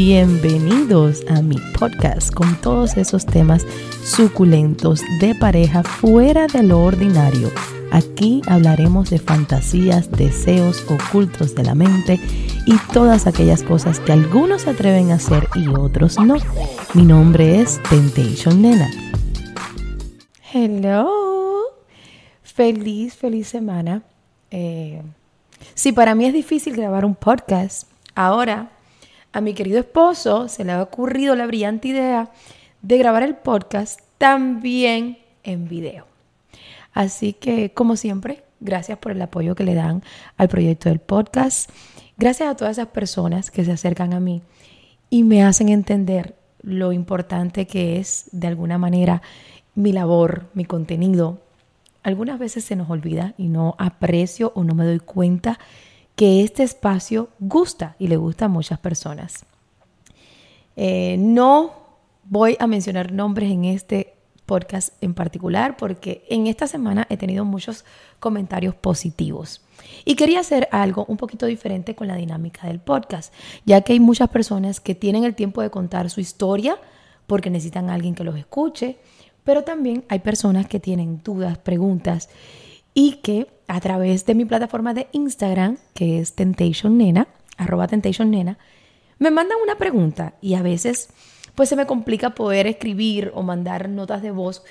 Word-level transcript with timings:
Bienvenidos 0.00 1.24
a 1.28 1.42
mi 1.42 1.56
podcast 1.76 2.32
con 2.32 2.54
todos 2.60 2.96
esos 2.96 3.26
temas 3.26 3.66
suculentos 4.04 5.02
de 5.18 5.34
pareja 5.34 5.82
fuera 5.82 6.46
de 6.46 6.62
lo 6.62 6.84
ordinario. 6.84 7.50
Aquí 7.90 8.40
hablaremos 8.46 9.10
de 9.10 9.18
fantasías, 9.18 10.08
deseos 10.12 10.88
ocultos 10.88 11.56
de 11.56 11.64
la 11.64 11.74
mente 11.74 12.20
y 12.64 12.76
todas 12.92 13.26
aquellas 13.26 13.64
cosas 13.64 13.98
que 13.98 14.12
algunos 14.12 14.62
se 14.62 14.70
atreven 14.70 15.10
a 15.10 15.16
hacer 15.16 15.48
y 15.56 15.66
otros 15.66 16.16
no. 16.20 16.36
Mi 16.94 17.04
nombre 17.04 17.60
es 17.60 17.82
Temptation 17.90 18.62
Nena. 18.62 18.88
Hello. 20.52 21.10
Feliz, 22.44 23.16
feliz 23.16 23.48
semana. 23.48 24.02
Eh, 24.52 25.02
si 25.74 25.90
para 25.90 26.14
mí 26.14 26.24
es 26.24 26.32
difícil 26.32 26.76
grabar 26.76 27.04
un 27.04 27.16
podcast, 27.16 27.88
ahora 28.14 28.77
a 29.32 29.40
mi 29.40 29.54
querido 29.54 29.78
esposo 29.78 30.48
se 30.48 30.64
le 30.64 30.72
ha 30.72 30.82
ocurrido 30.82 31.36
la 31.36 31.46
brillante 31.46 31.88
idea 31.88 32.30
de 32.82 32.98
grabar 32.98 33.22
el 33.22 33.36
podcast 33.36 34.00
también 34.18 35.18
en 35.44 35.68
video. 35.68 36.06
Así 36.92 37.32
que, 37.32 37.72
como 37.72 37.96
siempre, 37.96 38.42
gracias 38.60 38.98
por 38.98 39.12
el 39.12 39.22
apoyo 39.22 39.54
que 39.54 39.64
le 39.64 39.74
dan 39.74 40.02
al 40.36 40.48
proyecto 40.48 40.88
del 40.88 40.98
podcast. 40.98 41.70
Gracias 42.16 42.48
a 42.48 42.56
todas 42.56 42.78
esas 42.78 42.88
personas 42.88 43.50
que 43.50 43.64
se 43.64 43.72
acercan 43.72 44.12
a 44.12 44.20
mí 44.20 44.42
y 45.10 45.22
me 45.22 45.44
hacen 45.44 45.68
entender 45.68 46.34
lo 46.62 46.92
importante 46.92 47.66
que 47.66 47.98
es, 47.98 48.28
de 48.32 48.48
alguna 48.48 48.78
manera, 48.78 49.22
mi 49.74 49.92
labor, 49.92 50.46
mi 50.54 50.64
contenido. 50.64 51.40
Algunas 52.02 52.38
veces 52.38 52.64
se 52.64 52.76
nos 52.76 52.90
olvida 52.90 53.34
y 53.38 53.48
no 53.48 53.76
aprecio 53.78 54.52
o 54.54 54.64
no 54.64 54.74
me 54.74 54.84
doy 54.84 54.98
cuenta 54.98 55.58
que 56.18 56.42
este 56.42 56.64
espacio 56.64 57.28
gusta 57.38 57.94
y 58.00 58.08
le 58.08 58.16
gusta 58.16 58.46
a 58.46 58.48
muchas 58.48 58.80
personas. 58.80 59.46
Eh, 60.74 61.14
no 61.16 61.74
voy 62.24 62.56
a 62.58 62.66
mencionar 62.66 63.12
nombres 63.12 63.52
en 63.52 63.64
este 63.64 64.16
podcast 64.44 65.00
en 65.00 65.14
particular 65.14 65.76
porque 65.76 66.24
en 66.28 66.48
esta 66.48 66.66
semana 66.66 67.06
he 67.08 67.16
tenido 67.16 67.44
muchos 67.44 67.84
comentarios 68.18 68.74
positivos. 68.74 69.64
Y 70.04 70.16
quería 70.16 70.40
hacer 70.40 70.68
algo 70.72 71.04
un 71.06 71.18
poquito 71.18 71.46
diferente 71.46 71.94
con 71.94 72.08
la 72.08 72.16
dinámica 72.16 72.66
del 72.66 72.80
podcast, 72.80 73.32
ya 73.64 73.82
que 73.82 73.92
hay 73.92 74.00
muchas 74.00 74.28
personas 74.28 74.80
que 74.80 74.96
tienen 74.96 75.22
el 75.22 75.36
tiempo 75.36 75.62
de 75.62 75.70
contar 75.70 76.10
su 76.10 76.20
historia 76.20 76.80
porque 77.28 77.48
necesitan 77.48 77.90
a 77.90 77.94
alguien 77.94 78.16
que 78.16 78.24
los 78.24 78.36
escuche, 78.36 78.98
pero 79.44 79.62
también 79.62 80.04
hay 80.08 80.18
personas 80.18 80.66
que 80.66 80.80
tienen 80.80 81.22
dudas, 81.22 81.58
preguntas 81.58 82.28
y 82.92 83.18
que 83.22 83.57
a 83.68 83.80
través 83.80 84.26
de 84.26 84.34
mi 84.34 84.46
plataforma 84.46 84.94
de 84.94 85.08
Instagram, 85.12 85.76
que 85.94 86.18
es 86.18 86.34
Temptation 86.34 86.96
Nena, 86.98 87.28
arroba 87.58 87.86
Temptation 87.86 88.30
Nena, 88.30 88.58
me 89.18 89.30
mandan 89.30 89.58
una 89.62 89.76
pregunta 89.76 90.34
y 90.40 90.54
a 90.54 90.62
veces 90.62 91.10
pues 91.54 91.68
se 91.68 91.76
me 91.76 91.86
complica 91.86 92.30
poder 92.30 92.66
escribir 92.66 93.30
o 93.34 93.42
mandar 93.42 93.88
notas 93.88 94.22
de 94.22 94.30
voz. 94.30 94.62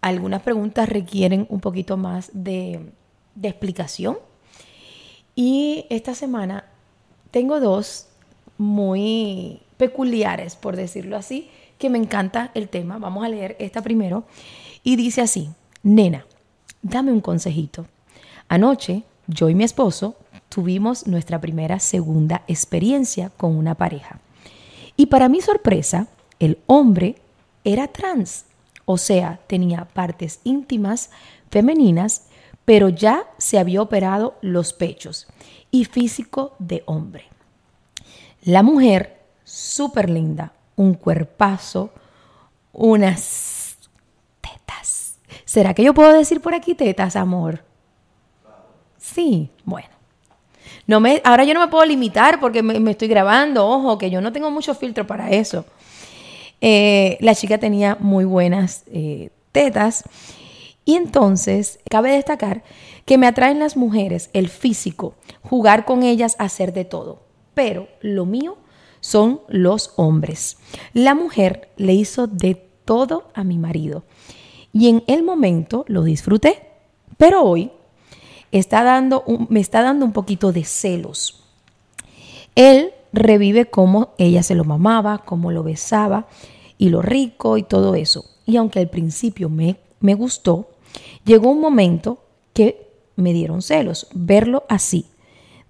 Algunas 0.00 0.42
preguntas 0.42 0.88
requieren 0.88 1.46
un 1.48 1.60
poquito 1.60 1.96
más 1.96 2.30
de, 2.34 2.92
de 3.34 3.48
explicación. 3.48 4.18
Y 5.36 5.86
esta 5.90 6.14
semana 6.14 6.64
tengo 7.30 7.60
dos 7.60 8.08
muy 8.58 9.62
peculiares, 9.76 10.56
por 10.56 10.76
decirlo 10.76 11.16
así, 11.16 11.50
que 11.78 11.88
me 11.88 11.98
encanta 11.98 12.50
el 12.54 12.68
tema. 12.68 12.98
Vamos 12.98 13.24
a 13.24 13.28
leer 13.28 13.56
esta 13.60 13.82
primero. 13.82 14.24
Y 14.82 14.96
dice 14.96 15.20
así, 15.20 15.50
nena, 15.82 16.26
dame 16.82 17.12
un 17.12 17.20
consejito. 17.20 17.86
Anoche, 18.48 19.02
yo 19.26 19.48
y 19.48 19.54
mi 19.54 19.64
esposo 19.64 20.16
tuvimos 20.48 21.06
nuestra 21.06 21.40
primera 21.40 21.78
segunda 21.80 22.42
experiencia 22.46 23.30
con 23.36 23.56
una 23.56 23.74
pareja. 23.74 24.20
Y 24.96 25.06
para 25.06 25.28
mi 25.28 25.40
sorpresa, 25.40 26.06
el 26.38 26.58
hombre 26.66 27.16
era 27.64 27.88
trans, 27.88 28.44
o 28.84 28.98
sea, 28.98 29.40
tenía 29.46 29.86
partes 29.86 30.40
íntimas 30.44 31.10
femeninas, 31.50 32.26
pero 32.64 32.88
ya 32.88 33.24
se 33.38 33.58
había 33.58 33.82
operado 33.82 34.36
los 34.40 34.72
pechos 34.72 35.26
y 35.70 35.84
físico 35.84 36.54
de 36.58 36.82
hombre. 36.86 37.24
La 38.42 38.62
mujer, 38.62 39.20
súper 39.44 40.10
linda, 40.10 40.52
un 40.76 40.94
cuerpazo, 40.94 41.90
unas 42.72 43.64
¿Será 45.44 45.72
que 45.72 45.84
yo 45.84 45.94
puedo 45.94 46.12
decir 46.12 46.40
por 46.40 46.52
aquí 46.52 46.74
tetas, 46.74 47.14
amor? 47.14 47.62
Sí, 49.04 49.50
bueno. 49.66 49.90
No 50.86 50.98
me, 50.98 51.20
ahora 51.24 51.44
yo 51.44 51.52
no 51.52 51.60
me 51.60 51.68
puedo 51.68 51.84
limitar 51.84 52.40
porque 52.40 52.62
me, 52.62 52.90
estoy 52.90 53.06
grabando, 53.06 53.68
ojo, 53.68 53.98
que 53.98 54.10
yo 54.10 54.22
no 54.22 54.32
tengo 54.32 54.50
mucho 54.50 54.74
filtro 54.74 55.06
para 55.06 55.30
eso. 55.30 55.66
Eh, 56.62 57.18
la 57.20 57.34
chica 57.34 57.58
tenía 57.58 57.98
muy 58.00 58.24
buenas 58.24 58.82
eh, 58.86 59.28
tetas 59.52 60.04
y 60.86 60.94
entonces 60.94 61.80
cabe 61.90 62.12
destacar 62.12 62.64
que 63.04 63.18
me 63.18 63.26
atraen 63.26 63.58
las 63.58 63.76
mujeres, 63.76 64.30
el 64.32 64.48
físico, 64.48 65.14
jugar 65.42 65.84
con 65.84 66.02
ellas, 66.02 66.34
hacer 66.38 66.72
de 66.72 66.86
todo. 66.86 67.24
Pero 67.52 67.88
lo 68.00 68.24
mío 68.24 68.56
son 69.00 69.42
los 69.48 69.92
hombres. 69.96 70.56
La 70.94 71.14
mujer 71.14 71.68
le 71.76 71.92
hizo 71.92 72.26
de 72.26 72.54
todo 72.86 73.28
a 73.34 73.44
mi 73.44 73.58
marido 73.58 74.04
y 74.72 74.88
en 74.88 75.04
el 75.06 75.22
momento 75.22 75.84
lo 75.88 76.04
disfruté, 76.04 76.62
pero 77.18 77.42
hoy 77.42 77.70
está 78.58 78.82
dando 78.82 79.24
me 79.48 79.60
está 79.60 79.82
dando 79.82 80.04
un 80.04 80.12
poquito 80.12 80.52
de 80.52 80.64
celos. 80.64 81.42
Él 82.54 82.92
revive 83.12 83.66
cómo 83.66 84.14
ella 84.18 84.42
se 84.42 84.54
lo 84.54 84.64
mamaba, 84.64 85.18
cómo 85.18 85.50
lo 85.52 85.62
besaba 85.62 86.26
y 86.78 86.88
lo 86.88 87.02
rico 87.02 87.56
y 87.58 87.62
todo 87.62 87.94
eso. 87.94 88.24
Y 88.46 88.56
aunque 88.56 88.80
al 88.80 88.88
principio 88.88 89.48
me, 89.48 89.76
me 90.00 90.14
gustó, 90.14 90.70
llegó 91.24 91.50
un 91.50 91.60
momento 91.60 92.24
que 92.52 92.90
me 93.16 93.32
dieron 93.32 93.62
celos 93.62 94.08
verlo 94.12 94.64
así, 94.68 95.06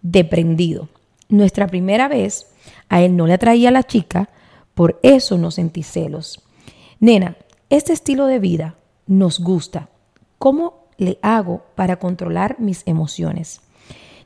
deprendido. 0.02 0.88
Nuestra 1.28 1.66
primera 1.66 2.08
vez, 2.08 2.46
a 2.88 3.02
él 3.02 3.16
no 3.16 3.26
le 3.26 3.34
atraía 3.34 3.68
a 3.68 3.72
la 3.72 3.82
chica, 3.84 4.30
por 4.74 4.98
eso 5.02 5.38
no 5.38 5.50
sentí 5.50 5.82
celos. 5.82 6.42
Nena, 7.00 7.36
este 7.70 7.92
estilo 7.92 8.26
de 8.26 8.38
vida 8.38 8.76
nos 9.06 9.40
gusta. 9.40 9.88
¿Cómo 10.38 10.83
le 10.98 11.18
hago 11.22 11.64
para 11.74 11.96
controlar 11.96 12.58
mis 12.58 12.82
emociones? 12.86 13.60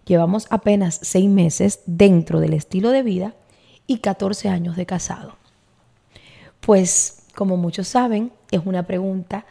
Llevamos 0.05 0.47
apenas 0.51 0.99
seis 1.03 1.29
meses 1.29 1.81
dentro 1.87 2.41
del 2.41 2.55
estilo 2.55 2.91
de 2.91 3.03
vida 3.03 3.35
y 3.87 3.99
14 3.99 4.49
años 4.49 4.77
de 4.77 4.87
casado. 4.87 5.37
Pues, 6.61 7.25
como 7.35 7.57
muchos 7.57 7.89
saben, 7.89 8.33
es 8.51 8.61
una 8.65 8.87
pregunta 8.87 9.45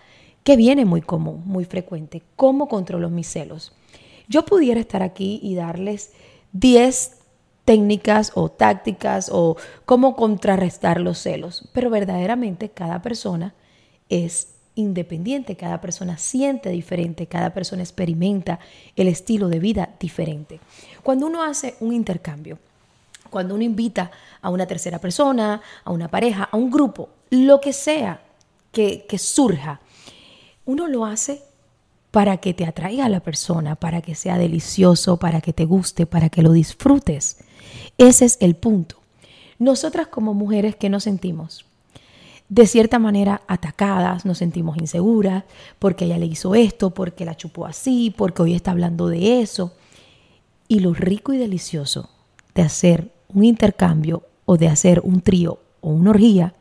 que 0.43 0.55
viene 0.55 0.85
muy 0.85 1.01
común, 1.01 1.43
muy 1.45 1.65
frecuente. 1.65 2.23
¿Cómo 2.35 2.67
controlo 2.67 3.09
mis 3.09 3.27
celos? 3.27 3.73
Yo 4.27 4.45
pudiera 4.45 4.79
estar 4.79 5.03
aquí 5.03 5.39
y 5.43 5.55
darles 5.55 6.13
10 6.53 7.17
técnicas 7.65 8.31
o 8.33 8.49
tácticas 8.49 9.29
o 9.31 9.57
cómo 9.85 10.15
contrarrestar 10.15 11.01
los 11.01 11.17
celos, 11.17 11.69
pero 11.73 11.89
verdaderamente 11.89 12.69
cada 12.69 13.01
persona 13.01 13.53
es 14.09 14.56
independiente, 14.77 15.57
cada 15.57 15.81
persona 15.81 16.17
siente 16.17 16.69
diferente, 16.69 17.27
cada 17.27 17.53
persona 17.53 17.83
experimenta 17.83 18.59
el 18.95 19.07
estilo 19.07 19.49
de 19.49 19.59
vida 19.59 19.89
diferente. 19.99 20.59
Cuando 21.03 21.27
uno 21.27 21.43
hace 21.43 21.75
un 21.79 21.93
intercambio, 21.93 22.59
cuando 23.29 23.55
uno 23.55 23.63
invita 23.63 24.11
a 24.41 24.49
una 24.49 24.65
tercera 24.65 24.99
persona, 24.99 25.61
a 25.83 25.91
una 25.91 26.07
pareja, 26.07 26.47
a 26.51 26.55
un 26.57 26.71
grupo, 26.71 27.09
lo 27.29 27.59
que 27.59 27.73
sea 27.73 28.21
que, 28.71 29.05
que 29.07 29.17
surja, 29.17 29.81
uno 30.65 30.87
lo 30.87 31.05
hace 31.05 31.41
para 32.11 32.37
que 32.37 32.53
te 32.53 32.65
atraiga 32.65 33.05
a 33.05 33.09
la 33.09 33.19
persona, 33.19 33.75
para 33.75 34.01
que 34.01 34.15
sea 34.15 34.37
delicioso, 34.37 35.17
para 35.17 35.41
que 35.41 35.53
te 35.53 35.65
guste, 35.65 36.05
para 36.05 36.29
que 36.29 36.41
lo 36.41 36.51
disfrutes. 36.51 37.37
Ese 37.97 38.25
es 38.25 38.37
el 38.39 38.55
punto. 38.55 38.97
Nosotras 39.59 40.07
como 40.07 40.33
mujeres, 40.33 40.75
¿qué 40.75 40.89
nos 40.89 41.03
sentimos? 41.03 41.66
De 42.49 42.65
cierta 42.65 42.97
manera 42.99 43.41
atacadas, 43.47 44.25
nos 44.25 44.37
sentimos 44.37 44.77
inseguras, 44.77 45.43
porque 45.79 46.05
ella 46.05 46.17
le 46.17 46.27
hizo 46.27 46.55
esto, 46.55 46.91
porque 46.91 47.25
la 47.25 47.35
chupó 47.35 47.65
así, 47.65 48.13
porque 48.15 48.41
hoy 48.41 48.53
está 48.53 48.71
hablando 48.71 49.07
de 49.07 49.41
eso. 49.41 49.73
Y 50.67 50.79
lo 50.79 50.93
rico 50.93 51.33
y 51.33 51.37
delicioso 51.37 52.09
de 52.55 52.61
hacer 52.61 53.11
un 53.27 53.43
intercambio 53.43 54.23
o 54.45 54.57
de 54.57 54.67
hacer 54.67 55.01
un 55.03 55.21
trío 55.21 55.59
o 55.81 55.89
una 55.89 56.11
orgía 56.11 56.53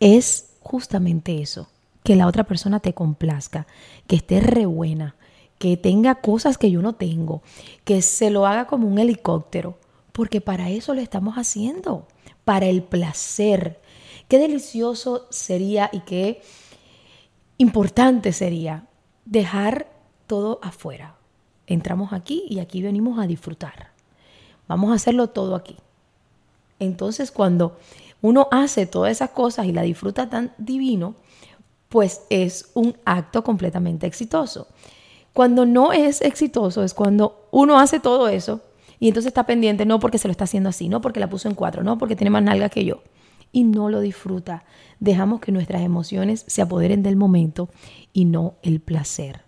es 0.00 0.50
justamente 0.60 1.42
eso, 1.42 1.68
que 2.02 2.16
la 2.16 2.26
otra 2.26 2.44
persona 2.44 2.80
te 2.80 2.94
complazca, 2.94 3.66
que 4.06 4.16
esté 4.16 4.40
re 4.40 4.66
buena, 4.66 5.16
que 5.58 5.76
tenga 5.76 6.16
cosas 6.16 6.58
que 6.58 6.70
yo 6.70 6.82
no 6.82 6.94
tengo, 6.94 7.42
que 7.84 8.02
se 8.02 8.30
lo 8.30 8.46
haga 8.46 8.66
como 8.66 8.88
un 8.88 8.98
helicóptero, 8.98 9.78
porque 10.12 10.40
para 10.40 10.70
eso 10.70 10.94
lo 10.94 11.00
estamos 11.00 11.36
haciendo, 11.36 12.06
para 12.44 12.66
el 12.66 12.82
placer, 12.82 13.80
Qué 14.28 14.38
delicioso 14.38 15.26
sería 15.30 15.90
y 15.92 16.00
qué 16.00 16.42
importante 17.58 18.32
sería 18.32 18.86
dejar 19.24 19.88
todo 20.26 20.58
afuera. 20.62 21.16
Entramos 21.66 22.12
aquí 22.12 22.44
y 22.48 22.58
aquí 22.58 22.82
venimos 22.82 23.18
a 23.18 23.26
disfrutar. 23.26 23.90
Vamos 24.66 24.90
a 24.90 24.94
hacerlo 24.94 25.28
todo 25.28 25.54
aquí. 25.54 25.76
Entonces 26.78 27.30
cuando 27.30 27.76
uno 28.22 28.48
hace 28.50 28.86
todas 28.86 29.12
esas 29.12 29.30
cosas 29.30 29.66
y 29.66 29.72
la 29.72 29.82
disfruta 29.82 30.28
tan 30.28 30.52
divino, 30.58 31.14
pues 31.88 32.22
es 32.30 32.70
un 32.74 32.96
acto 33.04 33.44
completamente 33.44 34.06
exitoso. 34.06 34.66
Cuando 35.32 35.66
no 35.66 35.92
es 35.92 36.20
exitoso 36.22 36.82
es 36.82 36.94
cuando 36.94 37.46
uno 37.50 37.78
hace 37.78 38.00
todo 38.00 38.28
eso 38.28 38.60
y 38.98 39.08
entonces 39.08 39.28
está 39.28 39.44
pendiente, 39.44 39.84
no 39.84 40.00
porque 40.00 40.18
se 40.18 40.28
lo 40.28 40.32
está 40.32 40.44
haciendo 40.44 40.70
así, 40.70 40.88
no 40.88 41.00
porque 41.00 41.20
la 41.20 41.28
puso 41.28 41.48
en 41.48 41.54
cuatro, 41.54 41.82
no 41.82 41.98
porque 41.98 42.16
tiene 42.16 42.30
más 42.30 42.42
nalga 42.42 42.68
que 42.68 42.84
yo. 42.84 43.02
Y 43.54 43.62
no 43.62 43.88
lo 43.88 44.00
disfruta. 44.00 44.64
Dejamos 44.98 45.40
que 45.40 45.52
nuestras 45.52 45.82
emociones 45.82 46.44
se 46.48 46.60
apoderen 46.60 47.04
del 47.04 47.14
momento 47.14 47.70
y 48.12 48.24
no 48.24 48.56
el 48.62 48.80
placer. 48.80 49.42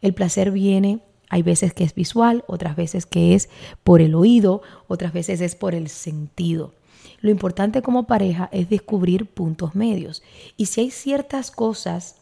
El 0.00 0.14
placer 0.14 0.50
viene, 0.50 1.00
hay 1.28 1.42
veces 1.42 1.74
que 1.74 1.84
es 1.84 1.94
visual, 1.94 2.42
otras 2.46 2.74
veces 2.74 3.04
que 3.04 3.34
es 3.34 3.50
por 3.82 4.00
el 4.00 4.14
oído, 4.14 4.62
otras 4.88 5.12
veces 5.12 5.42
es 5.42 5.54
por 5.54 5.74
el 5.74 5.88
sentido. 5.88 6.72
Lo 7.20 7.30
importante 7.30 7.82
como 7.82 8.06
pareja 8.06 8.48
es 8.50 8.70
descubrir 8.70 9.26
puntos 9.26 9.74
medios. 9.74 10.22
Y 10.56 10.66
si 10.66 10.80
hay 10.80 10.90
ciertas 10.90 11.50
cosas 11.50 12.16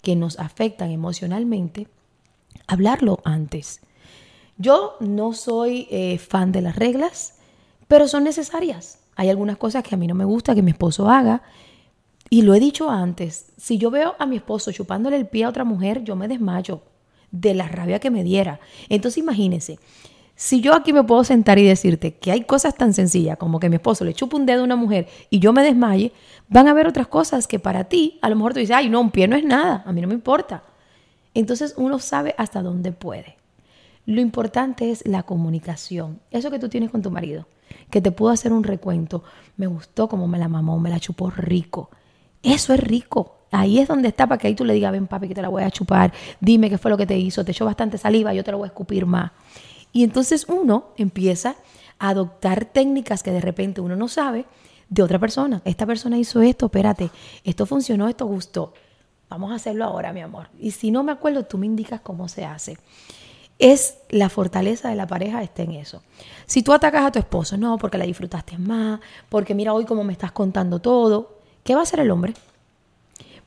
que 0.00 0.14
nos 0.14 0.38
afectan 0.38 0.92
emocionalmente, 0.92 1.88
hablarlo 2.68 3.18
antes. 3.24 3.80
Yo 4.58 4.96
no 5.00 5.32
soy 5.32 5.88
eh, 5.90 6.18
fan 6.18 6.52
de 6.52 6.62
las 6.62 6.76
reglas, 6.76 7.34
pero 7.88 8.06
son 8.06 8.22
necesarias. 8.24 8.97
Hay 9.18 9.28
algunas 9.30 9.56
cosas 9.56 9.82
que 9.82 9.96
a 9.96 9.98
mí 9.98 10.06
no 10.06 10.14
me 10.14 10.24
gusta 10.24 10.54
que 10.54 10.62
mi 10.62 10.70
esposo 10.70 11.10
haga. 11.10 11.42
Y 12.30 12.42
lo 12.42 12.54
he 12.54 12.60
dicho 12.60 12.88
antes, 12.88 13.46
si 13.56 13.76
yo 13.76 13.90
veo 13.90 14.14
a 14.16 14.26
mi 14.26 14.36
esposo 14.36 14.70
chupándole 14.70 15.16
el 15.16 15.26
pie 15.26 15.42
a 15.42 15.48
otra 15.48 15.64
mujer, 15.64 16.04
yo 16.04 16.14
me 16.14 16.28
desmayo 16.28 16.82
de 17.32 17.52
la 17.52 17.66
rabia 17.66 17.98
que 17.98 18.12
me 18.12 18.22
diera. 18.22 18.60
Entonces 18.88 19.18
imagínense, 19.18 19.80
si 20.36 20.60
yo 20.60 20.72
aquí 20.72 20.92
me 20.92 21.02
puedo 21.02 21.24
sentar 21.24 21.58
y 21.58 21.66
decirte 21.66 22.14
que 22.14 22.30
hay 22.30 22.42
cosas 22.44 22.76
tan 22.76 22.94
sencillas 22.94 23.38
como 23.38 23.58
que 23.58 23.68
mi 23.68 23.74
esposo 23.74 24.04
le 24.04 24.14
chupa 24.14 24.36
un 24.36 24.46
dedo 24.46 24.60
a 24.60 24.64
una 24.64 24.76
mujer 24.76 25.08
y 25.30 25.40
yo 25.40 25.52
me 25.52 25.64
desmaye, 25.64 26.12
van 26.48 26.68
a 26.68 26.70
haber 26.70 26.86
otras 26.86 27.08
cosas 27.08 27.48
que 27.48 27.58
para 27.58 27.84
ti, 27.88 28.20
a 28.22 28.30
lo 28.30 28.36
mejor 28.36 28.52
tú 28.52 28.60
dices, 28.60 28.76
ay, 28.76 28.88
no, 28.88 29.00
un 29.00 29.10
pie 29.10 29.26
no 29.26 29.34
es 29.34 29.42
nada, 29.42 29.82
a 29.84 29.90
mí 29.90 30.00
no 30.00 30.06
me 30.06 30.14
importa. 30.14 30.62
Entonces 31.34 31.74
uno 31.76 31.98
sabe 31.98 32.36
hasta 32.38 32.62
dónde 32.62 32.92
puede. 32.92 33.36
Lo 34.08 34.22
importante 34.22 34.90
es 34.90 35.06
la 35.06 35.24
comunicación. 35.24 36.20
Eso 36.30 36.50
que 36.50 36.58
tú 36.58 36.70
tienes 36.70 36.90
con 36.90 37.02
tu 37.02 37.10
marido, 37.10 37.46
que 37.90 38.00
te 38.00 38.10
pudo 38.10 38.30
hacer 38.30 38.54
un 38.54 38.64
recuento, 38.64 39.22
me 39.58 39.66
gustó 39.66 40.08
como 40.08 40.26
me 40.26 40.38
la 40.38 40.48
mamó, 40.48 40.80
me 40.80 40.88
la 40.88 40.98
chupó 40.98 41.28
rico. 41.28 41.90
Eso 42.42 42.72
es 42.72 42.80
rico. 42.80 43.40
Ahí 43.50 43.78
es 43.78 43.86
donde 43.86 44.08
está 44.08 44.26
para 44.26 44.38
que 44.38 44.46
ahí 44.46 44.54
tú 44.54 44.64
le 44.64 44.72
digas, 44.72 44.92
ven 44.92 45.08
papi, 45.08 45.28
que 45.28 45.34
te 45.34 45.42
la 45.42 45.50
voy 45.50 45.62
a 45.62 45.70
chupar, 45.70 46.14
dime 46.40 46.70
qué 46.70 46.78
fue 46.78 46.90
lo 46.90 46.96
que 46.96 47.04
te 47.04 47.18
hizo, 47.18 47.44
te 47.44 47.52
echó 47.52 47.66
bastante 47.66 47.98
saliva, 47.98 48.32
yo 48.32 48.42
te 48.42 48.50
la 48.50 48.56
voy 48.56 48.64
a 48.64 48.68
escupir 48.68 49.04
más. 49.04 49.30
Y 49.92 50.04
entonces 50.04 50.46
uno 50.48 50.86
empieza 50.96 51.56
a 51.98 52.08
adoptar 52.08 52.64
técnicas 52.64 53.22
que 53.22 53.30
de 53.30 53.42
repente 53.42 53.82
uno 53.82 53.94
no 53.94 54.08
sabe 54.08 54.46
de 54.88 55.02
otra 55.02 55.18
persona. 55.18 55.60
Esta 55.66 55.84
persona 55.84 56.16
hizo 56.16 56.40
esto, 56.40 56.64
espérate, 56.64 57.10
esto 57.44 57.66
funcionó, 57.66 58.08
esto 58.08 58.24
gustó. 58.24 58.72
Vamos 59.28 59.52
a 59.52 59.56
hacerlo 59.56 59.84
ahora, 59.84 60.14
mi 60.14 60.22
amor. 60.22 60.48
Y 60.58 60.70
si 60.70 60.90
no 60.90 61.02
me 61.02 61.12
acuerdo, 61.12 61.44
tú 61.44 61.58
me 61.58 61.66
indicas 61.66 62.00
cómo 62.00 62.26
se 62.28 62.46
hace. 62.46 62.78
Es 63.58 63.98
la 64.08 64.28
fortaleza 64.28 64.88
de 64.88 64.94
la 64.94 65.06
pareja 65.06 65.42
está 65.42 65.62
en 65.62 65.72
eso. 65.72 66.02
Si 66.46 66.62
tú 66.62 66.72
atacas 66.72 67.04
a 67.04 67.12
tu 67.12 67.18
esposo, 67.18 67.56
no, 67.56 67.76
porque 67.78 67.98
la 67.98 68.04
disfrutaste 68.04 68.56
más, 68.56 69.00
porque 69.28 69.54
mira 69.54 69.72
hoy 69.72 69.84
cómo 69.84 70.04
me 70.04 70.12
estás 70.12 70.32
contando 70.32 70.78
todo, 70.78 71.38
¿qué 71.64 71.74
va 71.74 71.80
a 71.80 71.82
hacer 71.82 72.00
el 72.00 72.10
hombre? 72.10 72.34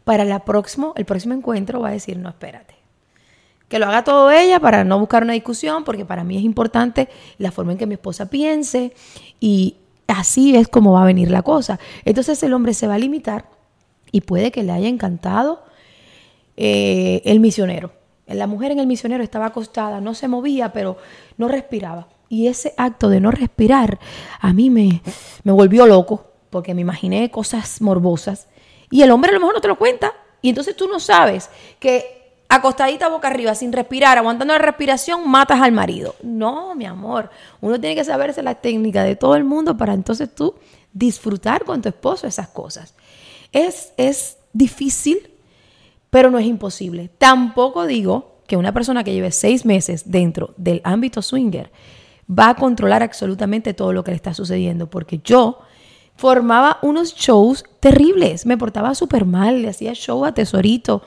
Para 0.03 0.25
la 0.25 0.43
próximo, 0.43 0.93
el 0.97 1.05
próximo 1.05 1.33
encuentro 1.33 1.79
va 1.79 1.89
a 1.89 1.91
decir, 1.91 2.17
no, 2.17 2.29
espérate 2.29 2.81
que 3.71 3.79
lo 3.79 3.85
haga 3.85 4.03
todo 4.03 4.29
ella 4.31 4.59
para 4.59 4.83
no 4.83 4.99
buscar 4.99 5.23
una 5.23 5.31
discusión, 5.31 5.85
porque 5.85 6.03
para 6.03 6.25
mí 6.25 6.37
es 6.37 6.43
importante 6.43 7.07
la 7.37 7.53
forma 7.53 7.71
en 7.71 7.77
que 7.77 7.87
mi 7.87 7.93
esposa 7.93 8.29
piense 8.29 8.93
y 9.39 9.77
así 10.07 10.57
es 10.57 10.67
como 10.67 10.91
va 10.91 11.03
a 11.03 11.05
venir 11.05 11.31
la 11.31 11.41
cosa. 11.41 11.79
Entonces 12.03 12.43
el 12.43 12.53
hombre 12.53 12.73
se 12.73 12.85
va 12.87 12.95
a 12.95 12.99
limitar 12.99 13.45
y 14.11 14.21
puede 14.21 14.51
que 14.51 14.63
le 14.63 14.73
haya 14.73 14.89
encantado 14.89 15.63
eh, 16.57 17.21
el 17.23 17.39
misionero. 17.39 17.93
La 18.33 18.47
mujer 18.47 18.71
en 18.71 18.79
el 18.79 18.87
misionero 18.87 19.23
estaba 19.23 19.47
acostada, 19.47 20.01
no 20.01 20.13
se 20.13 20.27
movía, 20.27 20.73
pero 20.73 20.97
no 21.37 21.47
respiraba. 21.47 22.07
Y 22.29 22.47
ese 22.47 22.73
acto 22.77 23.09
de 23.09 23.19
no 23.19 23.31
respirar 23.31 23.99
a 24.39 24.53
mí 24.53 24.69
me, 24.69 25.01
me 25.43 25.51
volvió 25.51 25.85
loco, 25.85 26.31
porque 26.49 26.73
me 26.73 26.81
imaginé 26.81 27.29
cosas 27.31 27.81
morbosas. 27.81 28.47
Y 28.89 29.01
el 29.01 29.11
hombre 29.11 29.31
a 29.31 29.33
lo 29.33 29.39
mejor 29.39 29.55
no 29.55 29.61
te 29.61 29.67
lo 29.67 29.77
cuenta. 29.77 30.13
Y 30.41 30.49
entonces 30.49 30.75
tú 30.75 30.87
no 30.87 30.99
sabes 30.99 31.49
que 31.79 32.21
acostadita 32.51 33.07
boca 33.07 33.29
arriba, 33.29 33.55
sin 33.55 33.71
respirar, 33.71 34.17
aguantando 34.17 34.53
la 34.53 34.59
respiración, 34.59 35.27
matas 35.29 35.61
al 35.61 35.71
marido. 35.71 36.15
No, 36.21 36.75
mi 36.75 36.85
amor, 36.85 37.29
uno 37.61 37.79
tiene 37.79 37.95
que 37.95 38.03
saberse 38.03 38.43
la 38.43 38.55
técnica 38.55 39.03
de 39.03 39.15
todo 39.15 39.35
el 39.35 39.45
mundo 39.45 39.77
para 39.77 39.93
entonces 39.93 40.33
tú 40.35 40.55
disfrutar 40.91 41.63
con 41.63 41.81
tu 41.81 41.87
esposo 41.89 42.27
esas 42.27 42.49
cosas. 42.49 42.93
Es, 43.53 43.93
es 43.95 44.37
difícil, 44.51 45.30
pero 46.11 46.29
no 46.29 46.37
es 46.37 46.45
imposible. 46.45 47.09
Tampoco 47.17 47.87
digo 47.87 48.43
que 48.45 48.57
una 48.57 48.71
persona 48.71 49.03
que 49.03 49.13
lleve 49.13 49.31
seis 49.31 49.65
meses 49.65 50.11
dentro 50.11 50.53
del 50.57 50.81
ámbito 50.83 51.23
swinger 51.23 51.71
va 52.29 52.49
a 52.49 52.55
controlar 52.55 53.01
absolutamente 53.01 53.73
todo 53.73 53.91
lo 53.91 54.03
que 54.03 54.11
le 54.11 54.17
está 54.17 54.35
sucediendo, 54.35 54.87
porque 54.87 55.19
yo 55.23 55.61
formaba 56.15 56.77
unos 56.83 57.15
shows 57.15 57.65
terribles, 57.79 58.45
me 58.45 58.59
portaba 58.59 58.93
súper 58.93 59.25
mal, 59.25 59.63
le 59.63 59.69
hacía 59.69 59.95
show 59.95 60.23
a 60.23 60.33
tesorito 60.35 61.01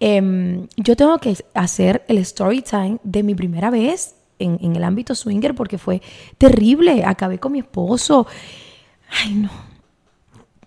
Em, 0.00 0.66
yo 0.78 0.96
tengo 0.96 1.18
que 1.18 1.36
hacer 1.52 2.04
el 2.08 2.16
story 2.18 2.62
time 2.62 2.98
de 3.04 3.22
mi 3.22 3.34
primera 3.34 3.68
vez 3.68 4.16
en, 4.38 4.58
en, 4.62 4.74
el 4.74 4.82
ámbito 4.82 5.14
swinger 5.14 5.54
porque 5.54 5.76
fue 5.76 6.00
terrible. 6.38 7.04
Acabé 7.04 7.38
con 7.38 7.52
mi 7.52 7.58
esposo. 7.58 8.26
Ay, 9.10 9.34
no. 9.34 9.50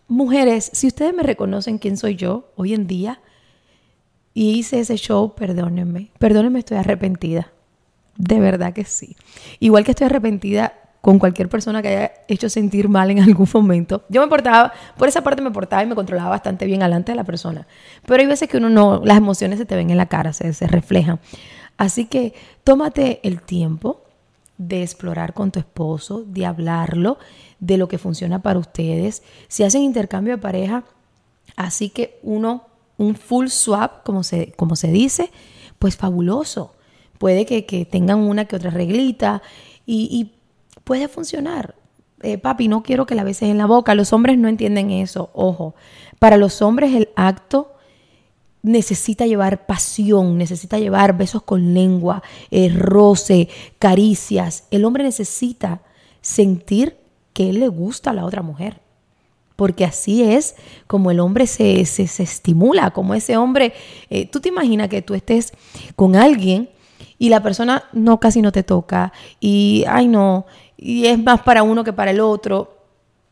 Mujeres, 0.08 0.70
si 0.74 0.86
ustedes 0.86 1.16
me 1.16 1.24
reconocen 1.24 1.80
quién 1.80 1.98
soy 1.98 2.16
yo 2.16 2.52
hoy 2.56 2.76
en 2.76 2.86
día 2.86 3.22
y 4.34 4.52
hice 4.52 4.80
ese 4.80 4.98
show, 4.98 5.36
perdónenme. 5.36 6.10
Perdónenme, 6.20 6.60
estoy 6.60 6.78
arrepentida. 6.78 7.52
De 8.18 8.40
verdad 8.40 8.74
que 8.74 8.86
sí. 8.86 9.16
Igual 9.60 9.84
que 9.84 9.92
estoy 9.92 10.06
arrepentida 10.06 10.74
con 11.02 11.20
cualquier 11.20 11.50
persona 11.50 11.82
que 11.82 11.90
haya 11.90 12.12
hecho 12.28 12.50
sentir 12.50 12.88
mal 12.88 13.12
en 13.12 13.20
algún 13.24 13.48
momento. 13.54 14.04
Yo 14.10 14.22
me 14.22 14.28
portaba, 14.28 14.72
por 14.98 15.08
esa 15.08 15.22
parte 15.22 15.42
me 15.42 15.52
portaba 15.52 15.84
y 15.84 15.86
me 15.86 15.96
controlaba 15.96 16.30
bastante 16.30 16.66
bien 16.66 16.82
alante 16.82 17.12
de 17.12 17.16
la 17.18 17.24
persona. 17.24 17.68
Pero 18.06 18.22
hay 18.22 18.28
veces 18.28 18.50
que 18.50 18.58
uno 18.58 18.70
no, 18.70 19.02
las 19.04 19.18
emociones 19.18 19.60
se 19.60 19.66
te 19.66 19.76
ven 19.76 19.90
en 19.90 19.98
la 19.98 20.06
cara, 20.06 20.34
se, 20.34 20.54
se 20.54 20.66
reflejan. 20.66 21.20
Así 21.78 22.06
que 22.06 22.34
tómate 22.64 23.20
el 23.24 23.42
tiempo 23.42 24.04
de 24.58 24.82
explorar 24.82 25.34
con 25.34 25.52
tu 25.52 25.60
esposo, 25.60 26.24
de 26.26 26.46
hablarlo, 26.46 27.18
de 27.60 27.78
lo 27.78 27.88
que 27.88 27.98
funciona 27.98 28.42
para 28.42 28.60
ustedes. 28.60 29.24
Si 29.48 29.64
hacen 29.64 29.82
intercambio 29.82 30.36
de 30.36 30.42
pareja, 30.42 30.84
así 31.56 31.90
que 31.90 32.20
uno, 32.24 32.68
un 32.98 33.16
full 33.16 33.48
swap, 33.48 34.04
como 34.04 34.24
se, 34.24 34.54
como 34.54 34.76
se 34.76 34.92
dice, 34.92 35.32
pues 35.80 35.98
fabuloso. 35.98 36.76
Puede 37.18 37.46
que, 37.46 37.66
que 37.66 37.86
tengan 37.86 38.20
una 38.20 38.46
que 38.46 38.56
otra 38.56 38.70
reglita 38.70 39.42
y, 39.86 40.32
puede 40.84 41.08
funcionar. 41.08 41.76
Eh, 42.22 42.38
papi, 42.38 42.68
no 42.68 42.84
quiero 42.84 43.06
que 43.06 43.16
la 43.16 43.24
beses 43.24 43.50
en 43.50 43.58
la 43.58 43.66
boca. 43.66 43.96
Los 43.96 44.12
hombres 44.14 44.38
no 44.38 44.48
entienden 44.48 44.92
eso. 44.92 45.30
Ojo, 45.34 45.76
para 46.20 46.38
los 46.38 46.62
hombres 46.62 46.94
el 46.94 47.10
acto 47.16 47.74
necesita 48.62 49.26
llevar 49.26 49.66
pasión, 49.66 50.38
necesita 50.38 50.80
llevar 50.80 51.18
besos 51.18 51.44
con 51.44 51.74
lengua, 51.74 52.24
eh, 52.50 52.70
roce, 52.74 53.50
caricias. 53.78 54.66
El 54.72 54.86
hombre 54.86 55.04
necesita 55.04 55.82
sentir 56.22 56.98
que 57.34 57.50
él 57.50 57.60
le 57.60 57.68
gusta 57.68 58.12
a 58.12 58.14
la 58.14 58.26
otra 58.26 58.42
mujer. 58.42 58.83
Porque 59.56 59.86
así 59.86 60.24
es 60.24 60.56
como 60.88 61.12
el 61.12 61.20
hombre 61.20 61.48
se, 61.48 61.86
se, 61.86 62.24
estimula, 62.24 62.92
como 62.92 63.14
ese 63.14 63.38
hombre, 63.38 63.74
eh, 64.10 64.26
tú 64.26 64.40
te 64.40 64.50
imaginas 64.50 64.90
que 64.90 65.02
tú 65.02 65.14
estés 65.14 65.54
con 65.96 66.16
alguien 66.16 66.70
y 67.20 67.30
la 67.30 67.44
persona 67.44 67.84
no 67.94 68.20
casi 68.20 68.42
no 68.42 68.52
te 68.52 68.64
toca 68.64 69.14
y, 69.40 69.86
ay 69.88 70.08
no, 70.08 70.46
y 70.84 71.06
es 71.06 71.18
más 71.18 71.42
para 71.42 71.64
uno 71.64 71.84
que 71.84 71.94
para 71.94 72.12
el 72.12 72.20
otro. 72.20 72.78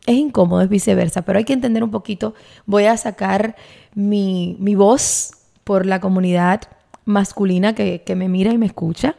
Es 0.06 0.16
incómodo, 0.16 0.62
es 0.62 0.68
viceversa, 0.68 1.22
pero 1.22 1.38
hay 1.38 1.44
que 1.44 1.52
entender 1.52 1.84
un 1.84 1.90
poquito. 1.90 2.34
Voy 2.66 2.86
a 2.86 2.96
sacar 2.96 3.54
mi, 3.94 4.56
voz 4.74 5.32
por 5.62 5.86
la 5.86 6.00
comunidad 6.00 6.62
masculina 7.04 7.74
que, 7.74 8.02
me 8.16 8.28
mira 8.28 8.52
y 8.52 8.58
me 8.58 8.66
escucha, 8.66 9.16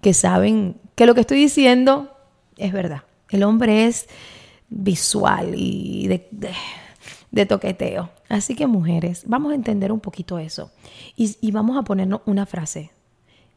que 0.00 0.12
saben 0.12 0.76
que 0.94 1.06
lo 1.06 1.14
que 1.14 1.20
estoy 1.20 1.38
diciendo 1.38 2.10
es 2.58 2.72
verdad. 2.72 3.02
El 3.30 3.44
hombre 3.44 3.86
es 3.86 4.08
visual 4.68 5.54
y 5.56 6.08
de, 6.08 7.46
toqueteo. 7.46 8.10
Así 8.28 8.54
que 8.54 8.66
mujeres, 8.66 9.24
vamos 9.26 9.52
a 9.52 9.54
entender 9.54 9.92
un 9.92 10.00
poquito 10.00 10.38
eso. 10.38 10.70
Y, 11.16 11.36
y 11.40 11.50
vamos 11.50 11.76
a 11.76 11.82
ponernos 11.82 12.20
una 12.26 12.46
frase. 12.46 12.90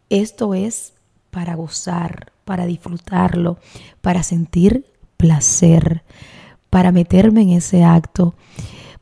Esto 0.10 0.54
es 0.54 0.94
para 1.32 1.56
gozar, 1.56 2.32
para 2.46 2.66
disfrutarlo, 2.66 3.60
para 4.02 4.24
sentir 4.24 4.86
placer, 5.18 6.04
para 6.70 6.92
meterme 6.92 7.42
en 7.42 7.50
ese 7.50 7.84
acto, 7.84 8.36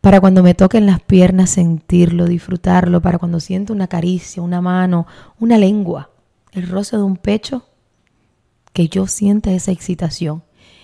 para 0.01 0.21
cuando 0.21 0.43
me 0.43 0.53
toquen 0.53 0.85
las 0.85 1.01
piernas 1.01 1.51
sentirlo, 1.51 2.25
disfrutarlo, 2.25 3.01
para 3.01 3.17
cuando 3.17 3.39
siento 3.39 3.73
una 3.73 3.87
caricia, 3.87 4.41
una 4.41 4.61
mano, 4.61 5.05
una 5.39 5.57
lengua, 5.57 6.09
el 6.53 6.67
roce 6.67 6.97
de 6.97 7.03
un 7.03 7.17
pecho, 7.17 7.65
que 8.73 8.87
yo 8.87 9.07
sienta 9.07 9.51
esa 9.51 9.71
excitación. 9.71 10.43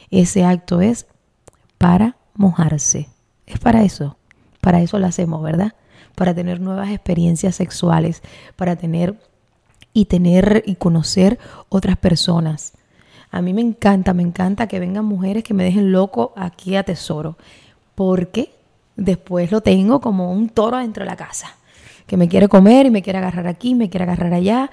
Ese 0.10 0.44
acto 0.44 0.82
es 0.82 1.08
para 1.84 2.16
mojarse. 2.36 3.10
Es 3.46 3.60
para 3.60 3.84
eso. 3.84 4.16
Para 4.62 4.80
eso 4.80 5.00
lo 5.00 5.06
hacemos, 5.06 5.44
¿verdad? 5.44 5.74
Para 6.16 6.34
tener 6.34 6.62
nuevas 6.62 6.90
experiencias 6.92 7.56
sexuales, 7.56 8.22
para 8.56 8.78
tener 8.78 9.20
y 9.92 10.06
tener 10.06 10.64
y 10.66 10.76
conocer 10.76 11.40
otras 11.68 11.98
personas. 11.98 12.72
A 13.32 13.42
mí 13.42 13.52
me 13.52 13.60
encanta, 13.60 14.14
me 14.14 14.24
encanta 14.24 14.68
que 14.68 14.80
vengan 14.80 15.04
mujeres 15.04 15.44
que 15.44 15.54
me 15.54 15.66
dejen 15.66 15.92
loco 15.92 16.32
aquí 16.38 16.78
a 16.78 16.84
tesoro, 16.84 17.36
porque 17.96 18.56
después 18.96 19.52
lo 19.52 19.60
tengo 19.60 20.00
como 20.00 20.32
un 20.32 20.48
toro 20.48 20.78
dentro 20.78 21.04
de 21.04 21.10
la 21.10 21.18
casa, 21.18 21.58
que 22.08 22.16
me 22.16 22.30
quiere 22.30 22.48
comer 22.48 22.86
y 22.86 22.92
me 22.92 23.02
quiere 23.02 23.20
agarrar 23.20 23.48
aquí, 23.48 23.76
me 23.76 23.90
quiere 23.90 24.06
agarrar 24.06 24.34
allá, 24.34 24.72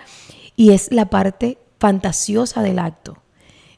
y 0.55 0.71
es 0.71 0.93
la 0.93 1.07
parte 1.07 1.59
fantasiosa 1.81 2.63
del 2.63 2.79
acto. 2.79 3.17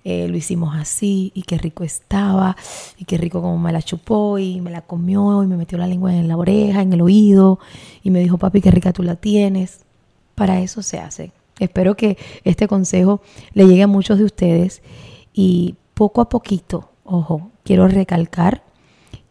Eh, 0.05 0.27
lo 0.27 0.37
hicimos 0.37 0.75
así 0.75 1.31
y 1.33 1.43
qué 1.43 1.59
rico 1.59 1.85
estaba 1.85 2.57
y 2.99 3.05
qué 3.05 3.19
rico 3.19 3.41
como 3.41 3.57
me 3.59 3.73
la 3.73 3.83
chupó 3.83 4.39
y 4.41 4.61
me 4.61 4.73
la 4.73 4.81
comió 4.81 5.45
y 5.45 5.47
me 5.47 5.57
metió 5.57 5.79
la 5.79 5.87
lengua 5.87 6.13
en 6.13 6.27
la 6.27 6.37
oreja, 6.37 6.83
en 6.83 6.93
el 6.93 7.03
oído 7.03 7.61
y 8.03 8.11
me 8.11 8.19
dijo, 8.19 8.37
papi, 8.37 8.61
qué 8.61 8.73
rica 8.73 8.93
tú 8.93 9.05
la 9.05 9.15
tienes. 9.15 9.81
Para 10.35 10.61
eso 10.61 10.83
se 10.83 10.99
hace. 10.99 11.31
Espero 11.61 11.97
que 11.97 12.19
este 12.43 12.67
consejo 12.67 13.21
le 13.53 13.67
llegue 13.67 13.85
a 13.85 13.87
muchos 13.87 14.19
de 14.19 14.25
ustedes 14.25 14.83
y 15.33 15.77
poco 15.95 16.21
a 16.21 16.29
poquito, 16.29 16.91
ojo, 17.05 17.51
quiero 17.63 17.87
recalcar 17.87 18.65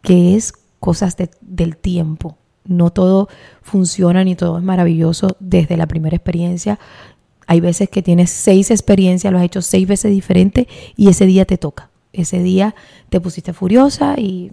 que 0.00 0.34
es 0.36 0.52
cosas 0.80 1.16
del 1.40 1.76
tiempo. 1.76 2.36
No 2.64 2.90
todo 2.90 3.28
funciona 3.60 4.24
ni 4.24 4.36
todo 4.36 4.58
es 4.58 4.64
maravilloso 4.64 5.36
desde 5.40 5.76
la 5.76 5.86
primera 5.86 6.16
experiencia. 6.16 6.78
Hay 7.46 7.60
veces 7.60 7.88
que 7.88 8.02
tienes 8.02 8.30
seis 8.30 8.70
experiencias, 8.70 9.32
lo 9.32 9.38
has 9.38 9.44
hecho 9.44 9.62
seis 9.62 9.86
veces 9.86 10.10
diferente 10.10 10.68
y 10.96 11.08
ese 11.08 11.26
día 11.26 11.44
te 11.44 11.58
toca. 11.58 11.90
Ese 12.12 12.42
día 12.42 12.74
te 13.08 13.20
pusiste 13.20 13.52
furiosa 13.52 14.14
y, 14.18 14.52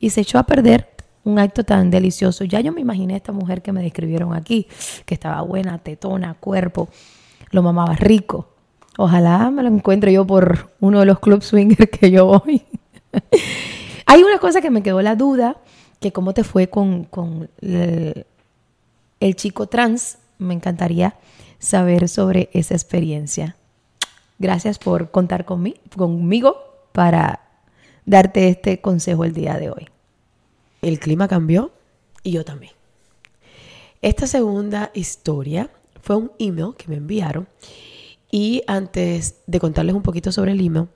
y 0.00 0.10
se 0.10 0.20
echó 0.20 0.38
a 0.38 0.44
perder 0.44 0.88
un 1.24 1.38
acto 1.38 1.64
tan 1.64 1.90
delicioso. 1.90 2.44
Ya 2.44 2.60
yo 2.60 2.72
me 2.72 2.80
imaginé 2.80 3.14
a 3.14 3.16
esta 3.16 3.32
mujer 3.32 3.60
que 3.60 3.72
me 3.72 3.82
describieron 3.82 4.34
aquí, 4.34 4.68
que 5.04 5.14
estaba 5.14 5.42
buena, 5.42 5.78
tetona, 5.78 6.34
cuerpo, 6.34 6.88
lo 7.50 7.62
mamaba 7.62 7.94
rico. 7.96 8.48
Ojalá 8.96 9.50
me 9.50 9.62
lo 9.62 9.68
encuentre 9.68 10.12
yo 10.12 10.26
por 10.26 10.70
uno 10.80 11.00
de 11.00 11.06
los 11.06 11.18
clubs 11.18 11.46
swinger 11.46 11.90
que 11.90 12.10
yo 12.10 12.26
voy. 12.26 12.62
Hay 14.06 14.22
una 14.22 14.38
cosa 14.38 14.60
que 14.60 14.70
me 14.70 14.82
quedó 14.82 15.02
la 15.02 15.16
duda, 15.16 15.56
que 16.00 16.12
cómo 16.12 16.32
te 16.32 16.44
fue 16.44 16.68
con, 16.68 17.08
el, 17.60 18.24
chico 19.34 19.66
trans. 19.66 20.18
Me 20.38 20.54
encantaría 20.54 21.16
saber 21.58 22.08
sobre 22.08 22.50
esa 22.52 22.74
experiencia. 22.74 23.56
Gracias 24.38 24.78
por 24.78 25.10
contar 25.10 25.44
conmigo 25.44 26.56
para 26.92 27.40
darte 28.04 28.48
este 28.48 28.80
consejo 28.80 29.24
el 29.24 29.32
día 29.32 29.54
de 29.58 29.70
hoy 29.70 29.88
el 30.88 30.98
clima 30.98 31.28
cambió 31.28 31.72
y 32.22 32.32
yo 32.32 32.44
también. 32.44 32.72
Esta 34.02 34.26
segunda 34.26 34.90
historia 34.94 35.70
fue 36.00 36.16
un 36.16 36.32
email 36.38 36.74
que 36.76 36.88
me 36.88 36.96
enviaron 36.96 37.48
y 38.30 38.62
antes 38.66 39.36
de 39.46 39.60
contarles 39.60 39.94
un 39.94 40.02
poquito 40.02 40.32
sobre 40.32 40.52
el 40.52 40.60
email, 40.60 40.88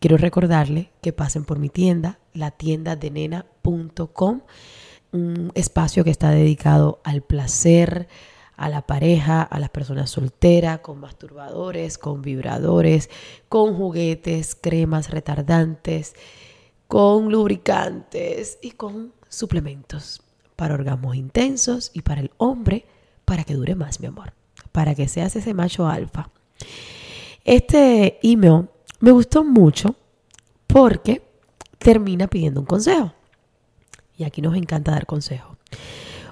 quiero 0.00 0.16
recordarles 0.16 0.88
que 1.00 1.12
pasen 1.12 1.44
por 1.44 1.58
mi 1.58 1.68
tienda, 1.68 2.18
la 2.32 2.50
tienda 2.50 2.96
de 2.96 3.10
nena.com, 3.10 4.40
un 5.12 5.52
espacio 5.54 6.04
que 6.04 6.10
está 6.10 6.30
dedicado 6.30 7.00
al 7.04 7.22
placer, 7.22 8.08
a 8.58 8.68
la 8.68 8.82
pareja, 8.82 9.42
a 9.42 9.60
las 9.60 9.70
personas 9.70 10.10
solteras, 10.10 10.80
con 10.80 10.98
masturbadores, 10.98 11.96
con 11.96 12.22
vibradores, 12.22 13.08
con 13.48 13.74
juguetes, 13.74 14.56
cremas 14.60 15.10
retardantes, 15.10 16.14
con 16.88 17.30
lubricantes 17.30 18.58
y 18.60 18.72
con 18.72 19.12
suplementos 19.28 20.22
para 20.56 20.74
orgasmos 20.74 21.14
intensos 21.14 21.92
y 21.94 22.02
para 22.02 22.20
el 22.20 22.32
hombre 22.36 22.84
para 23.24 23.44
que 23.44 23.54
dure 23.54 23.76
más, 23.76 24.00
mi 24.00 24.08
amor, 24.08 24.32
para 24.72 24.96
que 24.96 25.06
seas 25.06 25.36
ese 25.36 25.54
macho 25.54 25.86
alfa. 25.86 26.30
Este 27.44 28.18
email 28.22 28.68
me 28.98 29.12
gustó 29.12 29.44
mucho 29.44 29.94
porque 30.66 31.22
termina 31.78 32.26
pidiendo 32.26 32.58
un 32.58 32.66
consejo. 32.66 33.14
Y 34.16 34.24
aquí 34.24 34.42
nos 34.42 34.56
encanta 34.56 34.90
dar 34.90 35.06
consejo. 35.06 35.56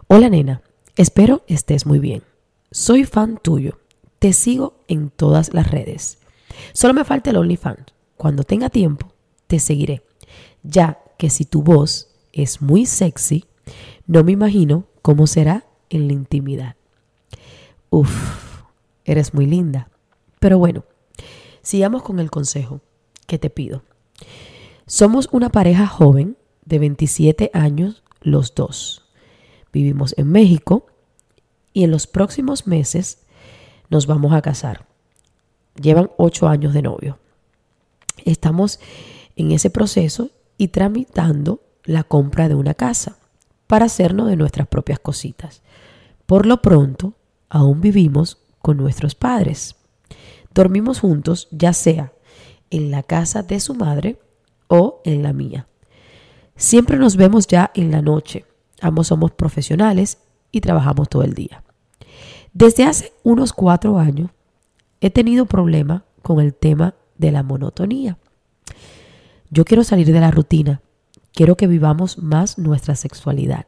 Hola 0.08 0.28
nena, 0.28 0.60
espero 0.96 1.44
estés 1.46 1.86
muy 1.86 1.98
bien. 1.98 2.22
Soy 2.70 3.04
fan 3.04 3.38
tuyo. 3.42 3.78
Te 4.18 4.32
sigo 4.32 4.74
en 4.88 5.10
todas 5.10 5.52
las 5.54 5.70
redes. 5.70 6.18
Solo 6.72 6.94
me 6.94 7.04
falta 7.04 7.30
el 7.30 7.36
OnlyFans. 7.36 7.86
Cuando 8.16 8.44
tenga 8.44 8.70
tiempo, 8.70 9.12
te 9.46 9.58
seguiré. 9.58 10.02
Ya 10.62 10.98
que 11.18 11.30
si 11.30 11.44
tu 11.44 11.62
voz 11.62 12.08
es 12.32 12.60
muy 12.60 12.86
sexy, 12.86 13.44
no 14.06 14.24
me 14.24 14.32
imagino 14.32 14.86
cómo 15.02 15.26
será 15.26 15.66
en 15.90 16.06
la 16.06 16.14
intimidad. 16.14 16.76
Uf, 17.90 18.56
eres 19.04 19.34
muy 19.34 19.46
linda. 19.46 19.90
Pero 20.40 20.58
bueno, 20.58 20.84
sigamos 21.62 22.02
con 22.02 22.18
el 22.18 22.30
consejo 22.30 22.80
que 23.26 23.38
te 23.38 23.50
pido. 23.50 23.82
Somos 24.86 25.28
una 25.32 25.50
pareja 25.50 25.86
joven 25.86 26.36
de 26.64 26.78
27 26.78 27.50
años 27.52 28.02
los 28.20 28.54
dos. 28.54 29.05
Vivimos 29.76 30.14
en 30.16 30.32
México 30.32 30.86
y 31.74 31.84
en 31.84 31.90
los 31.90 32.06
próximos 32.06 32.66
meses 32.66 33.18
nos 33.90 34.06
vamos 34.06 34.32
a 34.32 34.40
casar. 34.40 34.86
Llevan 35.78 36.10
ocho 36.16 36.48
años 36.48 36.72
de 36.72 36.80
novio. 36.80 37.18
Estamos 38.24 38.80
en 39.36 39.52
ese 39.52 39.68
proceso 39.68 40.30
y 40.56 40.68
tramitando 40.68 41.60
la 41.84 42.04
compra 42.04 42.48
de 42.48 42.54
una 42.54 42.72
casa 42.72 43.18
para 43.66 43.84
hacernos 43.84 44.28
de 44.28 44.36
nuestras 44.36 44.66
propias 44.66 44.98
cositas. 44.98 45.60
Por 46.24 46.46
lo 46.46 46.62
pronto, 46.62 47.12
aún 47.50 47.82
vivimos 47.82 48.38
con 48.62 48.78
nuestros 48.78 49.14
padres. 49.14 49.76
Dormimos 50.54 51.00
juntos, 51.00 51.48
ya 51.50 51.74
sea 51.74 52.14
en 52.70 52.90
la 52.90 53.02
casa 53.02 53.42
de 53.42 53.60
su 53.60 53.74
madre 53.74 54.18
o 54.68 55.02
en 55.04 55.22
la 55.22 55.34
mía. 55.34 55.66
Siempre 56.56 56.96
nos 56.96 57.16
vemos 57.16 57.46
ya 57.46 57.72
en 57.74 57.90
la 57.90 58.00
noche. 58.00 58.46
Ambos 58.80 59.08
somos 59.08 59.32
profesionales 59.32 60.18
y 60.52 60.60
trabajamos 60.60 61.08
todo 61.08 61.22
el 61.22 61.34
día. 61.34 61.62
Desde 62.52 62.84
hace 62.84 63.12
unos 63.22 63.52
cuatro 63.52 63.98
años 63.98 64.30
he 65.00 65.10
tenido 65.10 65.46
problema 65.46 66.04
con 66.22 66.40
el 66.40 66.54
tema 66.54 66.94
de 67.18 67.32
la 67.32 67.42
monotonía. 67.42 68.18
Yo 69.50 69.64
quiero 69.64 69.84
salir 69.84 70.12
de 70.12 70.20
la 70.20 70.30
rutina 70.30 70.80
Quiero 71.36 71.58
que 71.58 71.66
vivamos 71.66 72.16
más 72.16 72.56
nuestra 72.56 72.94
sexualidad. 72.96 73.66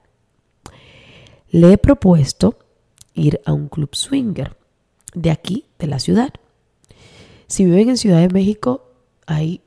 Le 1.50 1.74
he 1.74 1.76
propuesto 1.76 2.58
ir 3.12 3.42
a 3.44 3.52
un 3.52 3.68
club 3.68 3.90
swinger 3.94 4.56
de 5.12 5.30
aquí, 5.30 5.66
de 5.78 5.86
la 5.86 5.98
ciudad. 5.98 6.32
Si 7.46 7.66
viven 7.66 7.90
en 7.90 7.98
Ciudad 7.98 8.20
de 8.20 8.30
México, 8.30 8.90
hay 9.26 9.60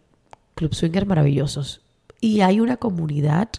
club 0.56 0.74
swinger 0.74 1.06
maravillosos. 1.06 1.82
Y 2.20 2.42
hay 2.42 2.60
una 2.60 2.78
comunidad 2.78 3.50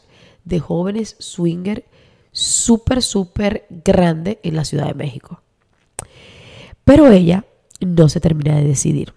de 0.44 0.60
jóvenes 0.60 1.16
swinger 1.18 1.84
súper, 2.32 3.02
súper 3.02 3.66
grande 3.70 4.40
en 4.42 4.56
la 4.56 4.64
Ciudad 4.64 4.86
de 4.86 4.94
México. 4.94 5.42
Pero 6.84 7.08
ella 7.08 7.44
no 7.80 8.08
se 8.08 8.20
termina 8.20 8.56
de 8.56 8.64
decidir. 8.64 9.14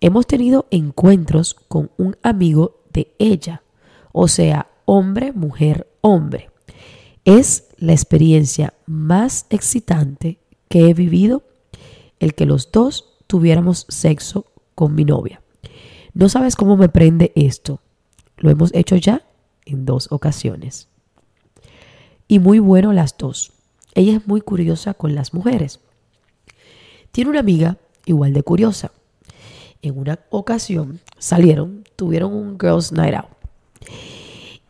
Hemos 0.00 0.26
tenido 0.26 0.66
encuentros 0.70 1.54
con 1.54 1.90
un 1.96 2.16
amigo 2.22 2.82
de 2.92 3.14
ella 3.18 3.62
o 4.20 4.26
sea, 4.26 4.68
hombre, 4.84 5.32
mujer, 5.32 5.86
hombre. 6.00 6.50
Es 7.24 7.68
la 7.76 7.92
experiencia 7.92 8.74
más 8.86 9.46
excitante 9.50 10.40
que 10.68 10.88
he 10.88 10.94
vivido 10.94 11.44
el 12.18 12.34
que 12.34 12.46
los 12.46 12.72
dos 12.72 13.16
tuviéramos 13.28 13.86
sexo 13.88 14.46
con 14.74 14.96
mi 14.96 15.04
novia. 15.04 15.40
No 16.14 16.28
sabes 16.28 16.56
cómo 16.56 16.76
me 16.76 16.88
prende 16.88 17.32
esto. 17.36 17.80
Lo 18.38 18.50
hemos 18.50 18.74
hecho 18.74 18.96
ya 18.96 19.22
en 19.68 19.84
dos 19.84 20.10
ocasiones. 20.10 20.88
Y 22.26 22.38
muy 22.38 22.58
bueno 22.58 22.92
las 22.92 23.16
dos. 23.16 23.52
Ella 23.94 24.16
es 24.16 24.26
muy 24.26 24.40
curiosa 24.40 24.94
con 24.94 25.14
las 25.14 25.32
mujeres. 25.32 25.80
Tiene 27.12 27.30
una 27.30 27.40
amiga 27.40 27.78
igual 28.04 28.32
de 28.32 28.42
curiosa. 28.42 28.92
En 29.82 29.98
una 29.98 30.18
ocasión 30.30 31.00
salieron, 31.18 31.84
tuvieron 31.96 32.32
un 32.32 32.58
girls 32.58 32.92
night 32.92 33.14
out. 33.14 33.30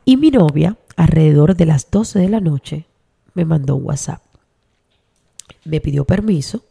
Y 0.05 0.17
mi 0.17 0.31
novia, 0.31 0.77
alrededor 0.97 1.57
de 1.57 1.67
las 1.67 1.91
12 1.91 2.19
de 2.19 2.29
la 2.29 2.41
noche, 2.41 2.87
me 3.35 3.45
mandó 3.45 3.77
un 3.77 3.87
WhatsApp. 3.87 4.23
Me 5.65 5.81
pidió 5.81 6.05
permiso 6.05 6.65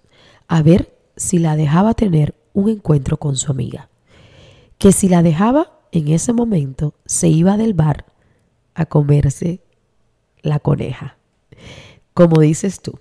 a 0.48 0.62
ver 0.62 0.98
si 1.16 1.40
la 1.40 1.56
dejaba 1.56 1.94
tener 1.94 2.36
un 2.54 2.70
encuentro 2.70 3.18
con 3.18 3.36
su 3.36 3.52
amiga. 3.52 3.90
Que 4.78 4.92
si 4.92 5.10
la 5.10 5.24
dejaba 5.24 5.80
en 5.92 6.08
ese 6.08 6.34
momento, 6.34 6.94
se 7.06 7.28
iba 7.28 7.58
del 7.58 7.74
bar 7.74 8.06
a 8.78 8.86
comerse 8.86 9.60
la 10.42 10.60
coneja. 10.60 11.18
Como 12.14 12.40
dices 12.40 12.80
tú. 12.80 13.00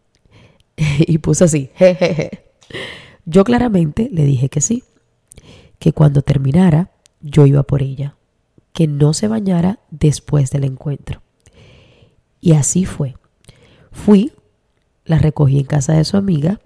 y 0.76 1.18
puso 1.18 1.44
así, 1.44 1.70
jejeje. 1.74 2.44
Yo 3.24 3.44
claramente 3.44 4.08
le 4.10 4.24
dije 4.24 4.48
que 4.48 4.62
sí, 4.62 4.84
que 5.78 5.92
cuando 5.92 6.22
terminara 6.22 6.90
yo 7.20 7.44
iba 7.44 7.62
por 7.62 7.82
ella 7.82 8.16
que 8.72 8.86
no 8.86 9.12
se 9.12 9.28
bañara 9.28 9.80
después 9.90 10.50
del 10.50 10.64
encuentro. 10.64 11.20
Y 12.40 12.52
así 12.52 12.84
fue. 12.84 13.16
Fui, 13.90 14.32
la 15.04 15.18
recogí 15.18 15.58
en 15.58 15.66
casa 15.66 15.94
de 15.94 16.04
su 16.04 16.16
amiga, 16.16 16.60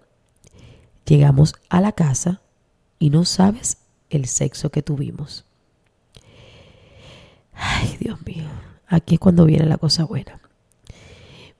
llegamos 1.06 1.54
a 1.68 1.80
la 1.80 1.92
casa 1.92 2.42
y 2.98 3.10
no 3.10 3.24
sabes 3.24 3.78
el 4.10 4.26
sexo 4.26 4.70
que 4.70 4.82
tuvimos. 4.82 5.46
Ay, 7.52 7.96
Dios 8.00 8.24
mío, 8.24 8.44
aquí 8.86 9.14
es 9.14 9.20
cuando 9.20 9.44
viene 9.44 9.66
la 9.66 9.78
cosa 9.78 10.04
buena. 10.04 10.40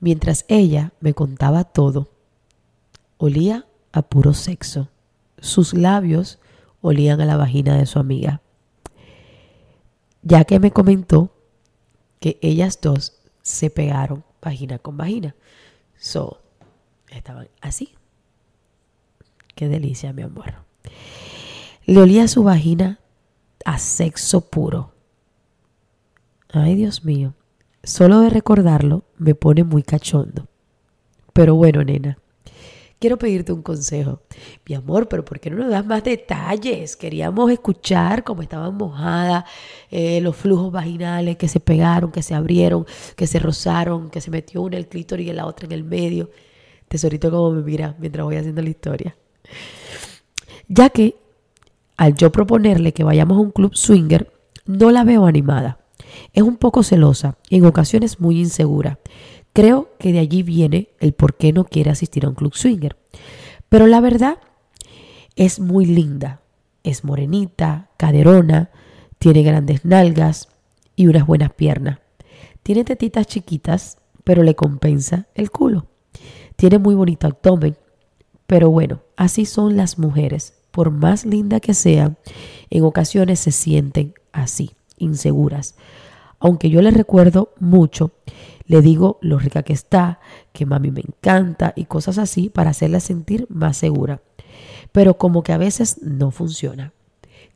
Mientras 0.00 0.44
ella 0.48 0.92
me 1.00 1.14
contaba 1.14 1.64
todo, 1.64 2.08
olía 3.18 3.66
a 3.92 4.02
puro 4.02 4.34
sexo. 4.34 4.88
Sus 5.38 5.74
labios 5.74 6.38
olían 6.80 7.20
a 7.20 7.24
la 7.24 7.36
vagina 7.36 7.76
de 7.76 7.86
su 7.86 7.98
amiga. 7.98 8.40
Ya 10.22 10.44
que 10.44 10.58
me 10.60 10.70
comentó 10.70 11.30
que 12.20 12.38
ellas 12.42 12.80
dos 12.80 13.18
se 13.42 13.70
pegaron 13.70 14.24
vagina 14.40 14.78
con 14.78 14.96
vagina. 14.96 15.34
So, 15.96 16.40
estaban 17.10 17.48
así. 17.60 17.94
Qué 19.54 19.68
delicia, 19.68 20.12
mi 20.12 20.22
amor. 20.22 20.54
Le 21.84 22.00
olía 22.00 22.28
su 22.28 22.42
vagina 22.42 23.00
a 23.64 23.78
sexo 23.78 24.48
puro. 24.48 24.91
Ay, 26.52 26.74
Dios 26.74 27.02
mío. 27.04 27.34
Solo 27.82 28.20
de 28.20 28.28
recordarlo 28.28 29.04
me 29.16 29.34
pone 29.34 29.64
muy 29.64 29.82
cachondo. 29.82 30.48
Pero 31.32 31.54
bueno, 31.54 31.82
nena, 31.82 32.18
quiero 32.98 33.16
pedirte 33.16 33.54
un 33.54 33.62
consejo. 33.62 34.20
Mi 34.68 34.74
amor, 34.74 35.08
pero 35.08 35.24
¿por 35.24 35.40
qué 35.40 35.48
no 35.48 35.56
nos 35.56 35.70
das 35.70 35.86
más 35.86 36.04
detalles? 36.04 36.94
Queríamos 36.94 37.50
escuchar 37.50 38.22
cómo 38.22 38.42
estaban 38.42 38.76
mojadas, 38.76 39.44
eh, 39.90 40.20
los 40.20 40.36
flujos 40.36 40.70
vaginales 40.70 41.38
que 41.38 41.48
se 41.48 41.58
pegaron, 41.58 42.12
que 42.12 42.22
se 42.22 42.34
abrieron, 42.34 42.84
que 43.16 43.26
se 43.26 43.38
rozaron, 43.38 44.10
que 44.10 44.20
se 44.20 44.30
metió 44.30 44.60
una 44.60 44.76
el 44.76 44.88
clítoris 44.88 45.26
y 45.26 45.32
la 45.32 45.46
otra 45.46 45.64
en 45.64 45.72
el 45.72 45.84
medio. 45.84 46.30
Tesorito, 46.86 47.30
como 47.30 47.50
me 47.52 47.62
mira 47.62 47.96
mientras 47.98 48.26
voy 48.26 48.36
haciendo 48.36 48.60
la 48.60 48.68
historia. 48.68 49.16
Ya 50.68 50.90
que 50.90 51.16
al 51.96 52.14
yo 52.14 52.30
proponerle 52.30 52.92
que 52.92 53.04
vayamos 53.04 53.38
a 53.38 53.40
un 53.40 53.52
club 53.52 53.74
swinger, 53.74 54.30
no 54.66 54.90
la 54.90 55.02
veo 55.02 55.24
animada. 55.24 55.81
Es 56.32 56.42
un 56.42 56.56
poco 56.56 56.82
celosa 56.82 57.36
y 57.48 57.56
en 57.56 57.66
ocasiones 57.66 58.20
muy 58.20 58.40
insegura. 58.40 58.98
Creo 59.52 59.90
que 59.98 60.12
de 60.12 60.18
allí 60.18 60.42
viene 60.42 60.88
el 60.98 61.12
por 61.12 61.36
qué 61.36 61.52
no 61.52 61.64
quiere 61.64 61.90
asistir 61.90 62.24
a 62.24 62.28
un 62.28 62.34
club 62.34 62.54
swinger. 62.54 62.96
Pero 63.68 63.86
la 63.86 64.00
verdad 64.00 64.38
es 65.36 65.60
muy 65.60 65.86
linda. 65.86 66.40
Es 66.84 67.04
morenita, 67.04 67.90
caderona, 67.96 68.70
tiene 69.18 69.42
grandes 69.42 69.84
nalgas 69.84 70.48
y 70.96 71.06
unas 71.06 71.26
buenas 71.26 71.52
piernas. 71.52 71.98
Tiene 72.62 72.84
tetitas 72.84 73.26
chiquitas, 73.26 73.98
pero 74.24 74.42
le 74.42 74.54
compensa 74.54 75.26
el 75.34 75.50
culo. 75.50 75.86
Tiene 76.56 76.78
muy 76.78 76.94
bonito 76.94 77.26
abdomen. 77.26 77.76
Pero 78.46 78.70
bueno, 78.70 79.02
así 79.16 79.46
son 79.46 79.76
las 79.76 79.98
mujeres. 79.98 80.54
Por 80.70 80.90
más 80.90 81.24
linda 81.24 81.60
que 81.60 81.74
sean, 81.74 82.18
en 82.70 82.84
ocasiones 82.84 83.40
se 83.40 83.52
sienten 83.52 84.14
así, 84.32 84.72
inseguras. 85.02 85.74
Aunque 86.38 86.70
yo 86.70 86.82
le 86.82 86.90
recuerdo 86.90 87.52
mucho 87.60 88.12
le 88.66 88.80
digo 88.80 89.18
lo 89.20 89.38
rica 89.38 89.62
que 89.62 89.72
está, 89.72 90.20
que 90.52 90.66
mami 90.66 90.90
me 90.90 91.00
encanta 91.00 91.72
y 91.76 91.84
cosas 91.84 92.18
así 92.18 92.48
para 92.48 92.70
hacerla 92.70 93.00
sentir 93.00 93.46
más 93.50 93.76
segura. 93.76 94.22
Pero 94.92 95.18
como 95.18 95.42
que 95.42 95.52
a 95.52 95.58
veces 95.58 96.02
no 96.02 96.30
funciona. 96.30 96.92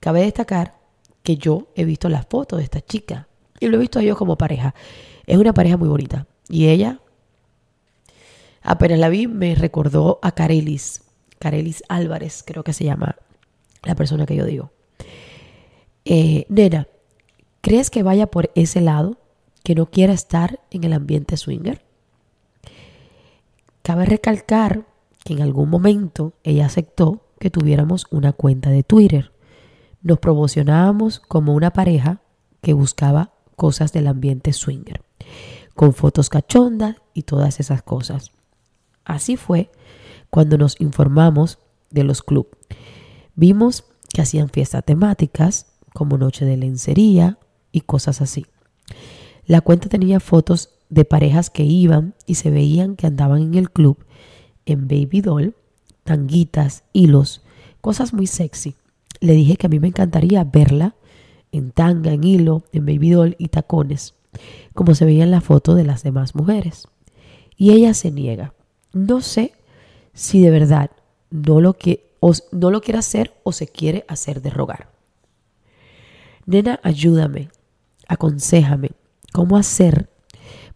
Cabe 0.01 0.21
destacar 0.21 0.77
que 1.23 1.37
yo 1.37 1.69
he 1.75 1.85
visto 1.85 2.09
las 2.09 2.27
fotos 2.27 2.59
de 2.59 2.65
esta 2.65 2.81
chica 2.81 3.29
y 3.61 3.69
lo 3.69 3.77
he 3.77 3.81
visto 3.81 3.99
a 3.99 4.03
ellos 4.03 4.17
como 4.19 4.37
pareja. 4.37 4.75
Es 5.27 5.39
una 5.39 5.55
pareja 5.55 5.77
muy 5.77 5.89
bonita. 5.89 6.27
Y 6.49 6.69
ella, 6.69 7.01
apenas 8.63 8.99
la 8.99 9.09
vi, 9.09 9.27
me 9.27 9.55
recordó 9.55 10.19
a 10.23 10.33
Carelis. 10.33 11.03
Carelis 11.39 11.83
Álvarez, 11.89 12.43
creo 12.47 12.63
que 12.63 12.73
se 12.73 12.85
llama 12.85 13.17
la 13.85 13.95
persona 13.95 14.27
que 14.27 14.37
yo 14.37 14.45
digo. 14.45 14.71
Eh, 16.05 16.47
nena, 16.49 16.89
¿crees 17.67 17.91
que 17.91 18.05
vaya 18.05 18.29
por 18.29 18.53
ese 18.55 18.81
lado? 18.81 19.19
que 19.65 19.75
no 19.75 19.87
quiera 19.87 20.13
estar 20.13 20.61
en 20.71 20.85
el 20.85 20.93
ambiente 20.93 21.37
swinger. 21.37 21.85
Cabe 23.83 24.07
recalcar 24.07 24.87
que 25.25 25.33
en 25.33 25.43
algún 25.43 25.69
momento 25.71 26.35
ella 26.45 26.67
aceptó 26.67 27.27
que 27.41 27.51
tuviéramos 27.51 28.07
una 28.13 28.33
cuenta 28.33 28.71
de 28.71 28.85
Twitter. 28.85 29.33
Nos 30.03 30.21
promocionábamos 30.21 31.19
como 31.19 31.53
una 31.53 31.73
pareja 31.73 32.21
que 32.63 32.75
buscaba 32.75 33.33
cosas 33.57 33.93
del 33.93 34.07
ambiente 34.07 34.53
swinger, 34.53 35.03
con 35.75 35.93
fotos 35.95 36.29
cachondas 36.29 36.99
y 37.13 37.25
todas 37.25 37.59
esas 37.59 37.83
cosas. 37.83 38.31
Así 39.05 39.37
fue 39.37 39.73
cuando 40.31 40.59
nos 40.59 40.81
informamos 40.81 41.59
de 41.91 42.05
los 42.05 42.23
clubes. 42.23 42.53
Vimos 43.35 43.83
que 44.15 44.23
hacían 44.23 44.49
fiestas 44.49 44.85
temáticas 44.85 45.75
como 45.93 46.19
noche 46.19 46.45
de 46.45 46.57
lencería 46.57 47.41
y 47.77 47.83
cosas 47.83 48.23
así. 48.23 48.47
La 49.45 49.61
cuenta 49.61 49.91
tenía 49.91 50.19
fotos 50.19 50.71
de 50.89 51.05
parejas 51.05 51.51
que 51.51 51.63
iban 51.63 52.15
y 52.25 52.37
se 52.37 52.51
veían 52.51 52.97
que 52.97 53.07
andaban 53.07 53.43
en 53.43 53.55
el 53.55 53.71
club 53.71 53.99
en 54.65 54.89
baby 54.89 55.21
doll, 55.21 55.55
tanguitas, 56.03 56.85
hilos, 56.95 57.43
cosas 57.83 58.15
muy 58.15 58.27
sexy. 58.27 58.77
Le 59.21 59.35
dije 59.35 59.59
que 59.59 59.67
a 59.67 59.69
mí 59.69 59.79
me 59.79 59.89
encantaría 59.89 60.43
verla 60.43 60.95
en 61.53 61.71
tanga, 61.71 62.13
en 62.13 62.25
hilo, 62.25 62.65
en 62.73 62.87
baby 62.87 63.11
doll 63.11 63.37
y 63.39 63.49
tacones, 63.49 64.15
como 64.75 64.95
se 64.95 65.05
veía 65.05 65.25
en 65.25 65.31
la 65.31 65.43
foto 65.43 65.75
de 65.75 65.85
las 65.85 66.03
demás 66.03 66.35
mujeres. 66.35 66.89
Y 67.59 67.73
ella 67.73 67.93
se 67.93 68.11
niega. 68.11 68.55
No 68.95 69.21
sé 69.21 69.53
si 70.15 70.41
de 70.41 70.51
verdad 70.51 70.91
no 71.31 71.61
lo, 71.61 71.75
que, 71.75 72.11
no 72.53 72.71
lo 72.71 72.81
quiere 72.81 73.01
hacer 73.01 73.35
o 73.43 73.53
se 73.53 73.69
quiere 73.69 74.07
hacer 74.09 74.41
de 74.41 74.49
rogar. 74.49 74.89
Nena, 76.47 76.81
ayúdame, 76.83 77.51
aconsejame, 78.09 78.93
cómo 79.33 79.57
hacer 79.57 80.11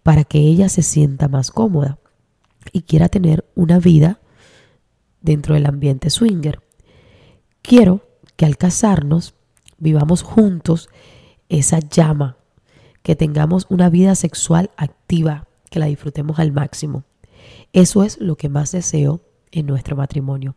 para 0.03 0.25
que 0.25 0.38
ella 0.38 0.69
se 0.69 0.83
sienta 0.83 1.29
más 1.29 1.51
cómoda 1.51 1.99
y 2.73 2.83
quiera 2.83 3.09
tener 3.09 3.49
una 3.55 3.79
vida 3.79 4.21
dentro 5.21 5.55
del 5.55 5.66
ambiente 5.66 6.11
swinger. 6.11 6.61
Quiero 7.62 8.07
que 8.37 8.47
al 8.47 8.57
casarnos 8.57 9.35
vivamos 9.79 10.23
juntos 10.23 10.88
esa 11.49 11.81
llama, 11.81 12.37
que 13.03 13.16
tengamos 13.16 13.66
una 13.71 13.90
vida 13.90 14.14
sexual 14.14 14.71
activa, 14.77 15.47
que 15.71 15.79
la 15.79 15.87
disfrutemos 15.87 16.38
al 16.38 16.53
máximo. 16.53 17.05
Eso 17.73 18.03
es 18.03 18.21
lo 18.21 18.37
que 18.37 18.49
más 18.49 18.73
deseo 18.73 19.21
en 19.53 19.66
nuestro 19.66 19.97
matrimonio. 19.97 20.55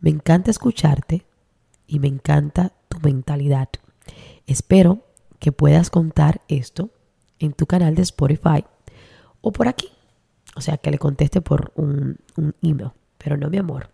Me 0.00 0.10
encanta 0.10 0.50
escucharte 0.50 1.24
y 1.86 1.98
me 1.98 2.08
encanta 2.08 2.72
tu 2.88 2.98
mentalidad. 3.00 3.68
Espero 4.46 5.04
que 5.42 5.50
puedas 5.50 5.90
contar 5.90 6.40
esto 6.46 6.90
en 7.40 7.52
tu 7.52 7.66
canal 7.66 7.96
de 7.96 8.02
Spotify 8.02 8.64
o 9.40 9.50
por 9.50 9.66
aquí. 9.66 9.88
O 10.54 10.60
sea, 10.60 10.76
que 10.76 10.92
le 10.92 10.98
conteste 10.98 11.40
por 11.40 11.72
un, 11.74 12.20
email. 12.62 12.92
Pero 13.18 13.36
no, 13.36 13.50
mi 13.50 13.58
amor. 13.58 13.90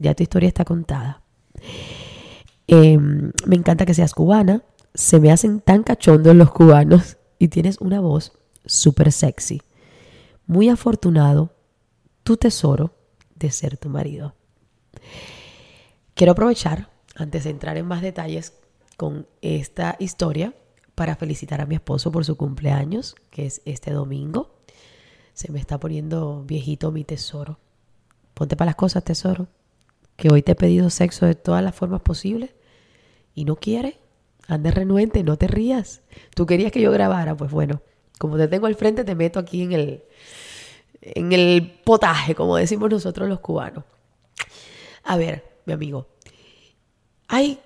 Ya 0.00 0.12
tu 0.14 0.24
historia 0.24 0.48
está 0.48 0.64
contada. 0.64 1.22
Em, 2.66 3.30
me 3.46 3.54
encanta 3.54 3.86
que 3.86 3.94
seas 3.94 4.12
cubana. 4.12 4.64
Se 4.92 5.20
me 5.20 5.30
hacen 5.30 5.60
tan 5.60 5.84
cachondos 5.84 6.34
los 6.34 6.50
cubanos. 6.50 7.16
Y 7.38 7.46
tienes 7.46 7.80
una 7.80 8.00
voz 8.00 8.32
súper 8.66 9.12
sexy. 9.12 9.62
Muy 10.48 10.68
afortunado, 10.68 11.54
tu 12.24 12.36
tesoro 12.36 12.96
de 13.36 13.52
ser 13.52 13.76
tu 13.76 13.88
marido. 13.88 14.34
Quiero 16.14 16.32
aprovechar, 16.32 16.90
antes 17.14 17.44
de 17.44 17.50
entrar 17.50 17.76
en 17.76 17.86
más 17.86 18.02
detalles 18.02 18.54
con 18.96 19.28
esta 19.42 19.94
historia, 20.00 20.54
para 21.02 21.16
felicitar 21.16 21.60
a 21.60 21.66
mi 21.66 21.74
esposo 21.74 22.12
por 22.12 22.24
su 22.24 22.36
cumpleaños, 22.36 23.16
que 23.32 23.44
es 23.44 23.60
este 23.64 23.90
domingo. 23.90 24.54
Se 25.34 25.50
me 25.50 25.58
está 25.58 25.80
poniendo 25.80 26.44
viejito 26.44 26.92
mi 26.92 27.02
tesoro. 27.02 27.58
Ponte 28.34 28.54
para 28.54 28.68
las 28.68 28.76
cosas, 28.76 29.02
tesoro. 29.02 29.48
Que 30.14 30.30
hoy 30.30 30.42
te 30.42 30.52
he 30.52 30.54
pedido 30.54 30.90
sexo 30.90 31.26
de 31.26 31.34
todas 31.34 31.60
las 31.60 31.74
formas 31.74 32.02
posibles 32.02 32.50
y 33.34 33.44
no 33.44 33.56
quiere. 33.56 33.98
Ande 34.46 34.70
renuente, 34.70 35.24
no 35.24 35.36
te 35.36 35.48
rías. 35.48 36.02
Tú 36.36 36.46
querías 36.46 36.70
que 36.70 36.80
yo 36.80 36.92
grabara, 36.92 37.36
pues 37.36 37.50
bueno, 37.50 37.82
como 38.20 38.36
te 38.36 38.46
tengo 38.46 38.68
al 38.68 38.76
frente, 38.76 39.02
te 39.02 39.16
meto 39.16 39.40
aquí 39.40 39.62
en 39.62 39.72
el, 39.72 40.04
en 41.00 41.32
el 41.32 41.80
potaje, 41.84 42.36
como 42.36 42.54
decimos 42.54 42.88
nosotros 42.88 43.28
los 43.28 43.40
cubanos. 43.40 43.82
A 45.02 45.16
ver, 45.16 45.42
mi 45.66 45.72
amigo, 45.72 46.06
hay 47.26 47.58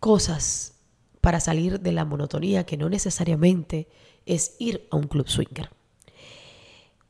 cosas 0.00 0.72
para 1.22 1.40
salir 1.40 1.80
de 1.80 1.92
la 1.92 2.04
monotonía 2.04 2.66
que 2.66 2.76
no 2.76 2.90
necesariamente 2.90 3.88
es 4.26 4.56
ir 4.58 4.88
a 4.90 4.96
un 4.96 5.04
club 5.04 5.28
swinger. 5.28 5.70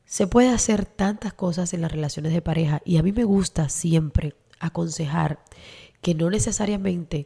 Se 0.05 0.27
puede 0.27 0.49
hacer 0.49 0.85
tantas 0.85 1.33
cosas 1.33 1.73
en 1.73 1.81
las 1.81 1.91
relaciones 1.91 2.31
de 2.31 2.41
pareja 2.43 2.81
y 2.85 2.97
a 2.97 3.03
mí 3.03 3.11
me 3.11 3.23
gusta 3.23 3.69
siempre 3.69 4.35
aconsejar 4.59 5.43
que 6.01 6.13
no 6.13 6.29
necesariamente 6.29 7.25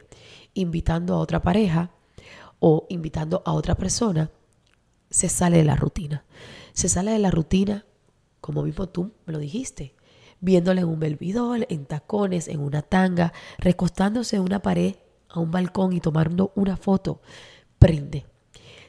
invitando 0.54 1.14
a 1.14 1.18
otra 1.18 1.42
pareja 1.42 1.90
o 2.58 2.86
invitando 2.88 3.42
a 3.44 3.52
otra 3.52 3.74
persona, 3.74 4.30
se 5.10 5.28
sale 5.28 5.58
de 5.58 5.64
la 5.64 5.76
rutina. 5.76 6.24
Se 6.72 6.88
sale 6.88 7.10
de 7.10 7.18
la 7.18 7.30
rutina, 7.30 7.84
como 8.40 8.62
mismo 8.62 8.88
tú 8.88 9.12
me 9.26 9.34
lo 9.34 9.40
dijiste, 9.40 9.94
viéndole 10.40 10.80
en 10.80 10.88
un 10.88 11.00
belvidol, 11.00 11.66
en 11.68 11.84
tacones, 11.84 12.48
en 12.48 12.60
una 12.60 12.80
tanga, 12.80 13.34
recostándose 13.58 14.36
en 14.36 14.42
una 14.42 14.62
pared, 14.62 14.94
a 15.28 15.40
un 15.40 15.50
balcón 15.50 15.92
y 15.92 16.00
tomando 16.00 16.52
una 16.54 16.76
foto. 16.76 17.20
Prende. 17.78 18.26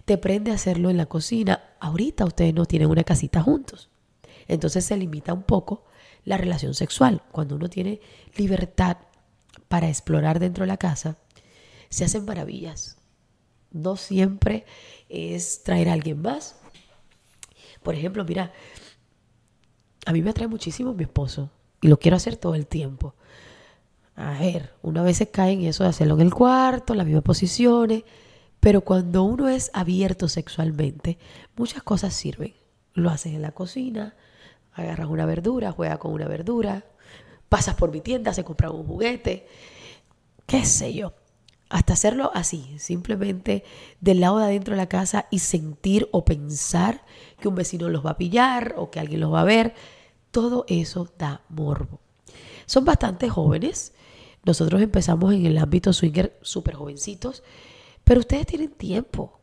Te 0.06 0.18
prende 0.18 0.52
a 0.52 0.56
hacerlo 0.56 0.90
en 0.90 0.98
la 0.98 1.06
cocina. 1.06 1.76
Ahorita 1.80 2.26
ustedes 2.26 2.54
no 2.54 2.66
tienen 2.66 2.90
una 2.90 3.04
casita 3.04 3.42
juntos. 3.42 3.90
Entonces 4.48 4.86
se 4.86 4.98
limita 4.98 5.34
un 5.34 5.44
poco 5.44 5.86
la 6.26 6.38
relación 6.38 6.74
sexual. 6.74 7.22
Cuando 7.32 7.56
uno 7.56 7.70
tiene 7.70 8.02
libertad 8.36 8.98
para 9.68 9.88
explorar 9.88 10.40
dentro 10.40 10.64
de 10.64 10.68
la 10.68 10.78
casa, 10.78 11.18
se 11.90 12.06
hacen 12.06 12.26
maravillas. 12.26 12.98
No 13.72 13.96
siempre 13.96 14.66
es 15.10 15.64
traer 15.64 15.90
a 15.90 15.94
alguien 15.94 16.22
más. 16.22 16.56
Por 17.84 17.96
ejemplo, 17.96 18.26
mira, 18.26 18.52
a 20.06 20.12
mí 20.12 20.22
me 20.22 20.32
atrae 20.32 20.48
muchísimo 20.48 20.94
mi 20.94 21.04
esposo 21.04 21.52
y 21.82 21.88
lo 21.88 22.00
quiero 22.00 22.18
hacer 22.18 22.36
todo 22.36 22.56
el 22.56 22.68
tiempo. 22.68 23.14
A 24.20 24.38
ver, 24.38 24.74
uno 24.82 25.00
a 25.00 25.04
veces 25.04 25.30
cae 25.32 25.54
en 25.54 25.62
eso 25.62 25.84
de 25.84 25.92
hacerlo 25.92 26.16
en 26.16 26.20
el 26.20 26.34
cuarto, 26.34 26.94
las 26.94 27.06
mismas 27.06 27.24
posiciones, 27.24 28.04
pero 28.60 28.82
cuando 28.82 29.24
uno 29.24 29.48
es 29.48 29.72
abierto 29.74 30.28
sexualmente, 30.28 31.18
muchas 31.56 31.84
cosas 31.84 32.14
sirven. 32.14 32.54
Lo 32.94 33.12
haces 33.12 33.34
en 33.34 33.42
la 33.42 33.54
cocina, 33.54 34.16
agarras 34.74 35.08
una 35.08 35.26
verdura, 35.26 35.72
juegas 35.72 36.00
con 36.00 36.12
una 36.12 36.28
verdura, 36.28 36.84
pasas 37.48 37.76
por 37.76 37.92
mi 37.92 38.02
tienda, 38.02 38.34
se 38.34 38.44
compra 38.44 38.70
un 38.70 38.86
juguete, 38.86 39.48
qué 40.46 40.66
sé 40.66 40.94
yo. 40.94 41.14
Hasta 41.70 41.94
hacerlo 41.94 42.30
así, 42.34 42.78
simplemente 42.78 43.64
del 44.02 44.20
lado 44.20 44.40
de 44.40 44.46
adentro 44.46 44.74
de 44.74 44.82
la 44.82 44.90
casa 44.90 45.28
y 45.32 45.40
sentir 45.40 46.10
o 46.12 46.26
pensar 46.26 47.06
que 47.40 47.48
un 47.48 47.56
vecino 47.56 47.88
los 47.88 48.06
va 48.06 48.12
a 48.12 48.18
pillar 48.18 48.74
o 48.76 48.92
que 48.92 49.00
alguien 49.00 49.22
los 49.22 49.32
va 49.32 49.42
a 49.42 49.46
ver. 49.46 49.76
Todo 50.32 50.66
eso 50.68 51.08
da 51.18 51.42
morbo. 51.48 52.02
Son 52.66 52.84
bastante 52.84 53.30
jóvenes. 53.30 53.94
Nosotros 54.44 54.82
empezamos 54.82 55.34
en 55.34 55.46
el 55.46 55.58
ámbito 55.58 55.94
swinger 55.94 56.38
súper 56.42 56.76
jovencitos, 56.76 57.44
pero 58.04 58.22
ustedes 58.22 58.48
tienen 58.48 58.72
tiempo. 58.72 59.40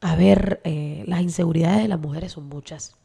A 0.00 0.16
ver, 0.16 0.60
eh, 0.64 1.04
las 1.06 1.20
inseguridades 1.20 1.82
de 1.82 1.88
las 1.88 2.00
mujeres 2.00 2.32
son 2.32 2.48
muchas. 2.48 2.96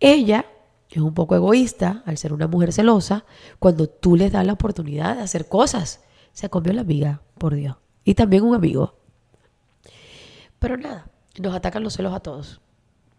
Ella 0.00 0.46
es 0.90 0.98
un 0.98 1.14
poco 1.14 1.34
egoísta 1.34 2.02
al 2.06 2.18
ser 2.18 2.32
una 2.32 2.46
mujer 2.46 2.72
celosa 2.72 3.24
cuando 3.58 3.88
tú 3.88 4.16
les 4.16 4.32
das 4.32 4.46
la 4.46 4.52
oportunidad 4.52 5.16
de 5.16 5.22
hacer 5.22 5.48
cosas. 5.48 6.04
Se 6.32 6.50
comió 6.50 6.72
la 6.72 6.82
amiga, 6.82 7.22
por 7.38 7.54
Dios. 7.54 7.76
Y 8.04 8.14
también 8.14 8.44
un 8.44 8.54
amigo. 8.54 8.98
Pero 10.58 10.76
nada, 10.76 11.10
nos 11.40 11.54
atacan 11.54 11.82
los 11.82 11.94
celos 11.94 12.12
a 12.12 12.20
todos. 12.20 12.60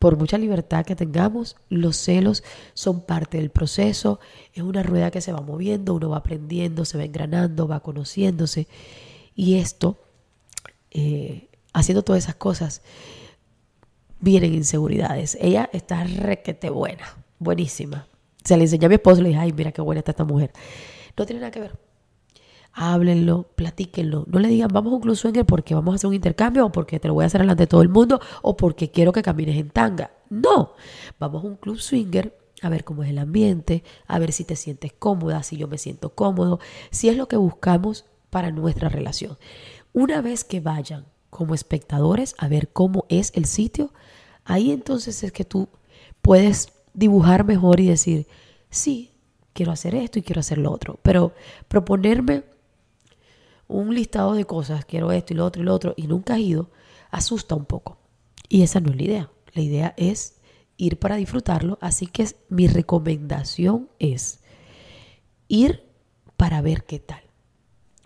Por 0.05 0.17
mucha 0.17 0.37
libertad 0.37 0.85
que 0.85 0.95
tengamos, 0.95 1.55
los 1.67 1.97
celos 1.97 2.43
son 2.75 3.01
parte 3.01 3.39
del 3.39 3.49
proceso. 3.49 4.19
Es 4.53 4.61
una 4.61 4.83
rueda 4.83 5.09
que 5.09 5.19
se 5.19 5.33
va 5.33 5.41
moviendo, 5.41 5.95
uno 5.95 6.11
va 6.11 6.17
aprendiendo, 6.17 6.85
se 6.85 6.99
va 6.99 7.05
engranando, 7.05 7.67
va 7.67 7.79
conociéndose. 7.79 8.67
Y 9.33 9.55
esto, 9.55 9.97
eh, 10.91 11.49
haciendo 11.73 12.03
todas 12.03 12.23
esas 12.23 12.35
cosas, 12.35 12.83
vienen 14.19 14.53
inseguridades. 14.53 15.39
Ella 15.41 15.71
está 15.73 16.03
requete 16.03 16.69
buena 16.69 17.07
buenísima. 17.39 18.07
Se 18.43 18.57
le 18.57 18.65
enseñó 18.65 18.85
a 18.85 18.89
mi 18.89 18.95
esposo 18.95 19.23
le 19.23 19.29
dije, 19.29 19.41
ay, 19.41 19.53
mira 19.53 19.71
qué 19.71 19.81
buena 19.81 20.01
está 20.01 20.11
esta 20.11 20.23
mujer. 20.23 20.51
No 21.17 21.25
tiene 21.25 21.39
nada 21.39 21.49
que 21.49 21.61
ver. 21.61 21.79
Háblenlo, 22.77 23.43
platíquenlo. 23.55 24.25
No 24.27 24.39
le 24.39 24.49
digan, 24.49 24.67
vamos 24.67 24.91
a 24.91 24.95
un 24.97 25.01
club 25.01 25.15
swinger 25.15 25.45
porque 25.45 25.73
vamos 25.73 25.93
a 25.93 25.95
hacer 25.95 26.09
un 26.09 26.13
intercambio 26.13 26.65
o 26.65 26.71
porque 26.73 26.99
te 26.99 27.07
lo 27.07 27.13
voy 27.13 27.23
a 27.23 27.27
hacer 27.27 27.39
delante 27.39 27.63
de 27.63 27.67
todo 27.67 27.81
el 27.81 27.87
mundo 27.87 28.19
o 28.41 28.57
porque 28.57 28.91
quiero 28.91 29.13
que 29.13 29.23
camines 29.23 29.55
en 29.55 29.69
tanga. 29.69 30.11
No, 30.29 30.73
vamos 31.17 31.45
a 31.45 31.47
un 31.47 31.55
club 31.55 31.79
swinger 31.79 32.37
a 32.61 32.67
ver 32.67 32.83
cómo 32.83 33.03
es 33.03 33.09
el 33.09 33.17
ambiente, 33.17 33.85
a 34.07 34.19
ver 34.19 34.33
si 34.33 34.43
te 34.43 34.57
sientes 34.57 34.91
cómoda, 34.91 35.41
si 35.41 35.55
yo 35.55 35.69
me 35.69 35.77
siento 35.77 36.09
cómodo, 36.09 36.59
si 36.91 37.07
es 37.07 37.15
lo 37.15 37.29
que 37.29 37.37
buscamos 37.37 38.03
para 38.29 38.51
nuestra 38.51 38.89
relación. 38.89 39.37
Una 39.93 40.21
vez 40.21 40.43
que 40.43 40.59
vayan 40.59 41.05
como 41.29 41.55
espectadores 41.55 42.35
a 42.37 42.49
ver 42.49 42.67
cómo 42.67 43.05
es 43.07 43.31
el 43.35 43.45
sitio, 43.45 43.93
ahí 44.43 44.71
entonces 44.71 45.23
es 45.23 45.31
que 45.31 45.45
tú 45.45 45.69
puedes 46.21 46.73
dibujar 46.93 47.45
mejor 47.45 47.79
y 47.79 47.87
decir, 47.87 48.27
sí, 48.69 49.11
quiero 49.53 49.71
hacer 49.71 49.95
esto 49.95 50.19
y 50.19 50.23
quiero 50.23 50.41
hacer 50.41 50.57
lo 50.57 50.73
otro. 50.73 50.99
Pero 51.01 51.31
proponerme 51.69 52.43
un 53.67 53.93
listado 53.93 54.33
de 54.33 54.45
cosas, 54.45 54.85
quiero 54.85 55.11
esto 55.11 55.33
y 55.33 55.37
lo 55.37 55.45
otro 55.45 55.61
y 55.61 55.65
lo 55.65 55.73
otro, 55.73 55.93
y 55.97 56.07
nunca 56.07 56.35
he 56.35 56.41
ido, 56.41 56.69
asusta 57.11 57.55
un 57.55 57.65
poco. 57.65 57.97
Y 58.49 58.61
esa 58.61 58.79
no 58.79 58.91
es 58.91 58.97
la 58.97 59.03
idea. 59.03 59.31
La 59.53 59.61
idea 59.61 59.93
es 59.97 60.35
ir 60.77 60.99
para 60.99 61.15
disfrutarlo. 61.15 61.77
Así 61.81 62.07
que 62.07 62.27
mi 62.49 62.67
recomendación 62.67 63.89
es 63.99 64.39
ir 65.47 65.83
para 66.37 66.61
ver 66.61 66.83
qué 66.83 66.99
tal. 66.99 67.21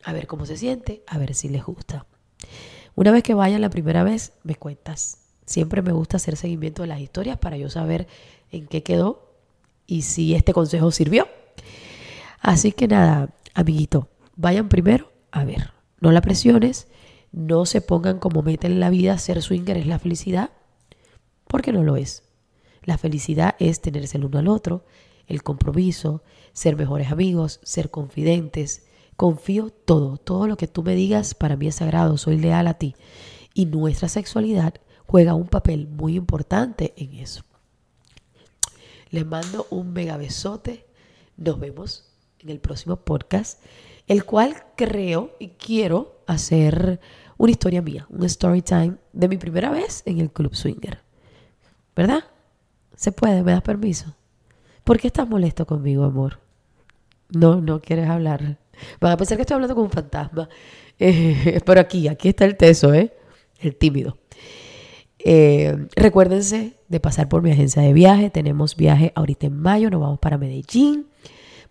A 0.03 0.13
ver 0.13 0.27
cómo 0.27 0.45
se 0.45 0.57
siente, 0.57 1.03
a 1.07 1.17
ver 1.17 1.35
si 1.35 1.49
les 1.49 1.63
gusta. 1.63 2.05
Una 2.95 3.11
vez 3.11 3.23
que 3.23 3.33
vayan 3.33 3.61
la 3.61 3.69
primera 3.69 4.03
vez, 4.03 4.33
me 4.43 4.55
cuentas. 4.55 5.17
Siempre 5.45 5.81
me 5.81 5.91
gusta 5.91 6.17
hacer 6.17 6.37
seguimiento 6.37 6.83
de 6.83 6.87
las 6.87 6.99
historias 6.99 7.37
para 7.37 7.57
yo 7.57 7.69
saber 7.69 8.07
en 8.51 8.67
qué 8.67 8.83
quedó 8.83 9.33
y 9.87 10.03
si 10.03 10.35
este 10.35 10.53
consejo 10.53 10.91
sirvió. 10.91 11.27
Así 12.39 12.71
que 12.71 12.87
nada, 12.87 13.33
amiguito, 13.55 14.07
vayan 14.35 14.69
primero 14.69 15.11
a 15.31 15.43
ver, 15.43 15.73
no 15.99 16.11
la 16.11 16.21
presiones, 16.21 16.87
no 17.31 17.65
se 17.65 17.81
pongan 17.81 18.19
como 18.19 18.41
meta 18.41 18.67
en 18.67 18.79
la 18.79 18.89
vida 18.89 19.17
ser 19.17 19.41
swinger 19.41 19.77
es 19.77 19.87
la 19.87 19.99
felicidad, 19.99 20.51
porque 21.47 21.71
no 21.71 21.83
lo 21.83 21.95
es. 21.95 22.23
La 22.83 22.97
felicidad 22.97 23.55
es 23.59 23.81
tenerse 23.81 24.17
el 24.17 24.25
uno 24.25 24.39
al 24.39 24.47
otro, 24.47 24.85
el 25.27 25.43
compromiso, 25.43 26.23
ser 26.53 26.75
mejores 26.75 27.11
amigos, 27.11 27.59
ser 27.63 27.91
confidentes. 27.91 28.87
Confío 29.15 29.69
todo, 29.69 30.17
todo 30.17 30.47
lo 30.47 30.57
que 30.57 30.67
tú 30.67 30.81
me 30.81 30.95
digas 30.95 31.35
para 31.35 31.55
mí 31.55 31.67
es 31.67 31.75
sagrado, 31.75 32.17
soy 32.17 32.37
leal 32.37 32.67
a 32.67 32.75
ti. 32.75 32.95
Y 33.53 33.65
nuestra 33.65 34.09
sexualidad 34.09 34.75
juega 35.05 35.33
un 35.33 35.47
papel 35.47 35.87
muy 35.87 36.15
importante 36.15 36.93
en 36.97 37.13
eso. 37.13 37.43
Les 39.11 39.25
mando 39.25 39.67
un 39.69 39.91
mega 39.91 40.17
besote. 40.17 40.85
Nos 41.35 41.59
vemos 41.59 42.11
en 42.39 42.49
el 42.49 42.59
próximo 42.59 42.97
podcast, 42.97 43.61
el 44.09 44.25
cual 44.25 44.55
creo 44.75 45.35
y 45.39 45.49
quiero 45.49 46.23
hacer 46.25 46.99
una 47.37 47.51
historia 47.51 47.81
mía, 47.81 48.07
un 48.09 48.25
story 48.25 48.63
time 48.63 48.95
de 49.13 49.27
mi 49.29 49.37
primera 49.37 49.69
vez 49.69 50.01
en 50.05 50.19
el 50.19 50.31
Club 50.31 50.55
Swinger. 50.55 50.99
¿Verdad? 51.95 52.23
Se 52.95 53.11
puede, 53.11 53.43
me 53.43 53.51
das 53.51 53.61
permiso. 53.61 54.15
¿Por 54.83 54.99
qué 54.99 55.07
estás 55.07 55.29
molesto 55.29 55.67
conmigo, 55.67 56.03
amor? 56.05 56.39
No, 57.29 57.61
no 57.61 57.79
quieres 57.81 58.09
hablar. 58.09 58.57
Van 58.99 59.11
a 59.11 59.17
pensar 59.17 59.37
que 59.37 59.43
estoy 59.43 59.53
hablando 59.53 59.75
con 59.75 59.83
un 59.83 59.91
fantasma. 59.91 60.49
Eh, 60.97 61.61
pero 61.65 61.79
aquí, 61.79 62.07
aquí 62.07 62.29
está 62.29 62.45
el 62.45 62.57
teso, 62.57 62.91
¿eh? 62.95 63.13
El 63.59 63.75
tímido. 63.75 64.17
Eh, 65.19 65.87
recuérdense 65.95 66.73
de 66.87 66.99
pasar 66.99 67.29
por 67.29 67.43
mi 67.43 67.51
agencia 67.51 67.83
de 67.83 67.93
viaje. 67.93 68.31
Tenemos 68.31 68.75
viaje 68.75 69.11
ahorita 69.13 69.45
en 69.45 69.59
mayo, 69.59 69.91
nos 69.91 70.01
vamos 70.01 70.17
para 70.17 70.39
Medellín 70.39 71.05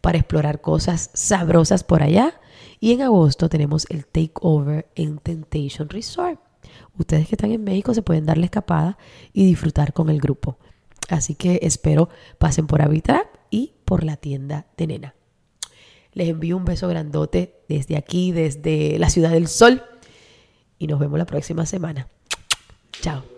para 0.01 0.19
explorar 0.19 0.61
cosas 0.61 1.11
sabrosas 1.15 1.85
por 1.85 2.03
allá. 2.03 2.41
Y 2.81 2.93
en 2.93 3.03
agosto 3.03 3.49
tenemos 3.49 3.87
el 3.91 4.07
takeover 4.07 4.89
en 4.95 5.19
Temptation 5.19 5.89
Resort. 5.89 6.41
Ustedes 6.99 7.29
que 7.29 7.35
están 7.35 7.53
en 7.53 7.65
México 7.65 7.95
se 7.95 8.03
pueden 8.03 8.27
dar 8.27 8.39
la 8.39 8.47
escapada 8.47 8.99
y 9.33 9.47
disfrutar 9.47 9.93
con 9.93 10.11
el 10.11 10.21
grupo. 10.21 10.59
Así 11.09 11.35
que 11.35 11.61
espero 11.63 12.09
pasen 12.39 12.67
por 12.67 12.83
Habitat 12.83 13.27
y 13.51 13.73
por 13.85 14.05
la 14.05 14.17
tienda 14.17 14.67
de 14.77 14.87
Nena. 14.87 15.15
Les 16.13 16.29
envío 16.29 16.57
un 16.57 16.65
beso 16.65 16.89
grandote 16.89 17.63
desde 17.69 17.97
aquí, 17.97 18.33
desde 18.33 18.99
la 18.99 19.11
Ciudad 19.11 19.31
del 19.31 19.49
Sol. 19.49 19.83
Y 20.79 20.87
nos 20.87 20.99
vemos 20.99 21.19
la 21.19 21.27
próxima 21.27 21.67
semana. 21.67 22.09
Chao. 23.01 23.38